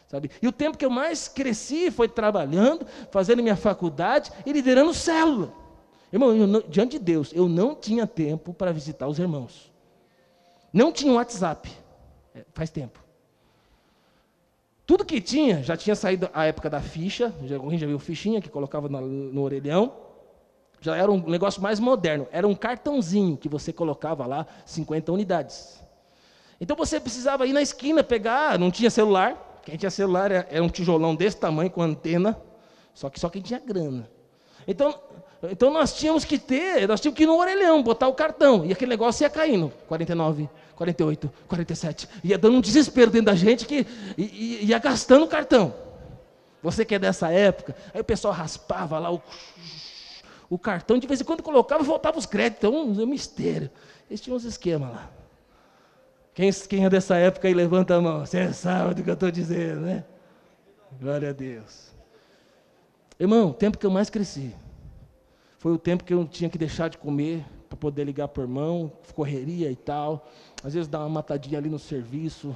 [0.09, 0.29] Sabe?
[0.41, 5.53] E o tempo que eu mais cresci foi trabalhando, fazendo minha faculdade e liderando célula.
[6.11, 9.71] Irmão, não, diante de Deus, eu não tinha tempo para visitar os irmãos.
[10.73, 11.71] Não tinha WhatsApp.
[12.35, 12.99] É, faz tempo.
[14.85, 18.49] Tudo que tinha, já tinha saído a época da ficha, alguém já viu fichinha que
[18.49, 20.08] colocava no orelhão
[20.81, 22.27] já era um negócio mais moderno.
[22.31, 25.79] Era um cartãozinho que você colocava lá 50 unidades.
[26.59, 29.61] Então você precisava ir na esquina pegar, não tinha celular.
[29.63, 32.39] Quem tinha celular era um tijolão desse tamanho com antena,
[32.93, 34.09] só que só quem tinha grana.
[34.67, 34.93] Então,
[35.43, 38.71] então nós tínhamos que ter, nós tínhamos que ir no orelhão, botar o cartão, e
[38.71, 39.71] aquele negócio ia caindo.
[39.87, 42.09] 49, 48, 47.
[42.23, 43.85] Ia dando um desespero dentro da gente que
[44.17, 45.73] ia gastando o cartão.
[46.61, 49.21] Você que é dessa época, aí o pessoal raspava lá o
[50.49, 52.67] o cartão, de vez em quando colocava e voltava os créditos.
[52.67, 53.69] Então, um, um mistério.
[54.09, 55.11] Eles tinham uns esquemas lá.
[56.33, 58.25] Quem, quem é dessa época aí, levanta a mão.
[58.25, 60.03] Você sabe do que eu estou dizendo, né?
[60.99, 61.91] Glória a Deus.
[63.19, 64.55] Irmão, o tempo que eu mais cresci
[65.57, 68.43] foi o tempo que eu tinha que deixar de comer para poder ligar para o
[68.45, 70.27] irmão, correria e tal.
[70.63, 72.55] Às vezes dar uma matadinha ali no serviço,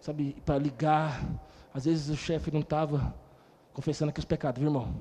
[0.00, 1.24] sabe, para ligar.
[1.72, 3.14] Às vezes o chefe não estava
[3.72, 4.92] confessando aqui os pecados, viu, irmão?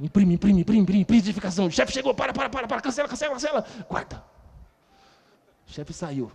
[0.00, 1.66] Imprime, imprime, imprime, imprime, imprime identificação.
[1.66, 3.66] O chefe chegou, para, para, para, para, cancela, cancela, cancela.
[3.88, 4.24] Guarda.
[5.66, 6.30] O chefe saiu.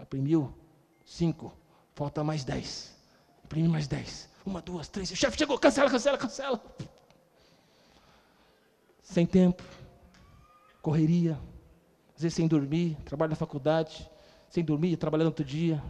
[0.00, 0.54] Imprimiu
[1.04, 1.52] cinco.
[1.94, 2.96] Falta mais dez.
[3.44, 4.28] Imprime mais dez.
[4.46, 5.10] Uma, duas, três.
[5.10, 6.62] O chefe chegou, cancela, cancela, cancela.
[9.02, 9.62] Sem tempo.
[10.80, 11.38] Correria.
[12.16, 12.96] Às vezes sem dormir.
[13.04, 14.08] Trabalho na faculdade.
[14.50, 15.82] sem dormir, trabalhando outro dia.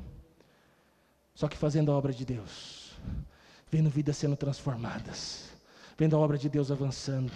[1.35, 2.97] Só que fazendo a obra de Deus,
[3.71, 5.49] vendo vidas sendo transformadas,
[5.99, 7.33] vendo a obra de Deus avançando,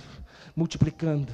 [0.54, 1.32] multiplicando,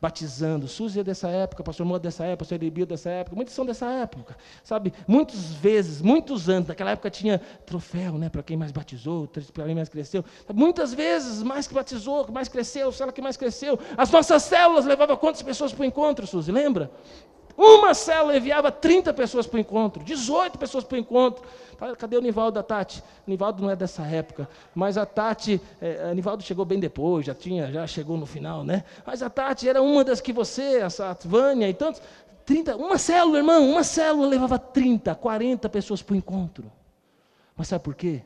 [0.00, 0.66] batizando.
[0.66, 3.52] Suzy é dessa época, pastor Moa é dessa época, pastor Edebio é dessa época, muitos
[3.52, 4.94] são dessa época, sabe?
[5.06, 9.74] Muitas vezes, muitos anos, naquela época tinha troféu, né, para quem mais batizou, para quem
[9.74, 10.24] mais cresceu.
[10.54, 13.78] Muitas vezes, mais que batizou, mais cresceu, célula que mais cresceu.
[13.94, 16.90] As nossas células levavam quantas pessoas para o encontro, Suzy, lembra?
[17.62, 21.44] Uma célula enviava 30 pessoas para o encontro, 18 pessoas para o encontro.
[21.98, 23.04] Cadê o Nivaldo da Tati?
[23.26, 27.26] O Nivaldo não é dessa época, mas a Tati, é, a Nivaldo chegou bem depois,
[27.26, 28.82] já tinha, já chegou no final, né?
[29.04, 32.00] Mas a Tati era uma das que você, essa Vânia e tantos,
[32.46, 36.72] 30, uma célula, irmão, uma célula levava 30, 40 pessoas para o encontro.
[37.54, 38.22] Mas sabe por quê?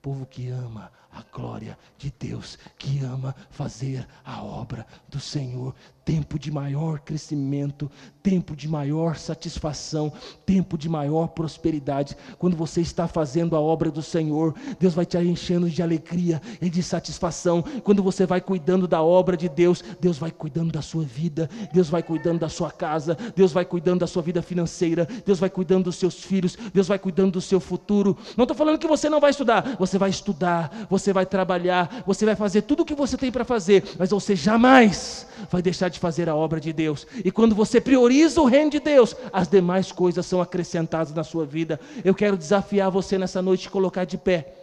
[0.00, 5.74] Povo que ama a glória de Deus, que ama fazer a obra do Senhor
[6.10, 7.88] tempo de maior crescimento,
[8.20, 10.12] tempo de maior satisfação,
[10.44, 12.16] tempo de maior prosperidade.
[12.36, 16.68] Quando você está fazendo a obra do Senhor, Deus vai te enchendo de alegria e
[16.68, 17.62] de satisfação.
[17.84, 21.88] Quando você vai cuidando da obra de Deus, Deus vai cuidando da sua vida, Deus
[21.88, 25.84] vai cuidando da sua casa, Deus vai cuidando da sua vida financeira, Deus vai cuidando
[25.84, 28.18] dos seus filhos, Deus vai cuidando do seu futuro.
[28.36, 32.24] Não estou falando que você não vai estudar, você vai estudar, você vai trabalhar, você
[32.24, 35.98] vai fazer tudo o que você tem para fazer, mas você jamais vai deixar de
[35.98, 37.06] fazer a obra de Deus.
[37.24, 41.46] E quando você prioriza o reino de Deus, as demais coisas são acrescentadas na sua
[41.46, 41.80] vida.
[42.04, 44.54] Eu quero desafiar você nessa noite de colocar de pé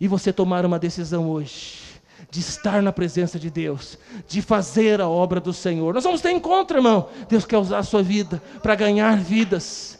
[0.00, 1.88] e você tomar uma decisão hoje
[2.30, 5.94] de estar na presença de Deus, de fazer a obra do Senhor.
[5.94, 7.08] Nós vamos ter encontro, irmão.
[7.28, 9.97] Deus quer usar a sua vida para ganhar vidas.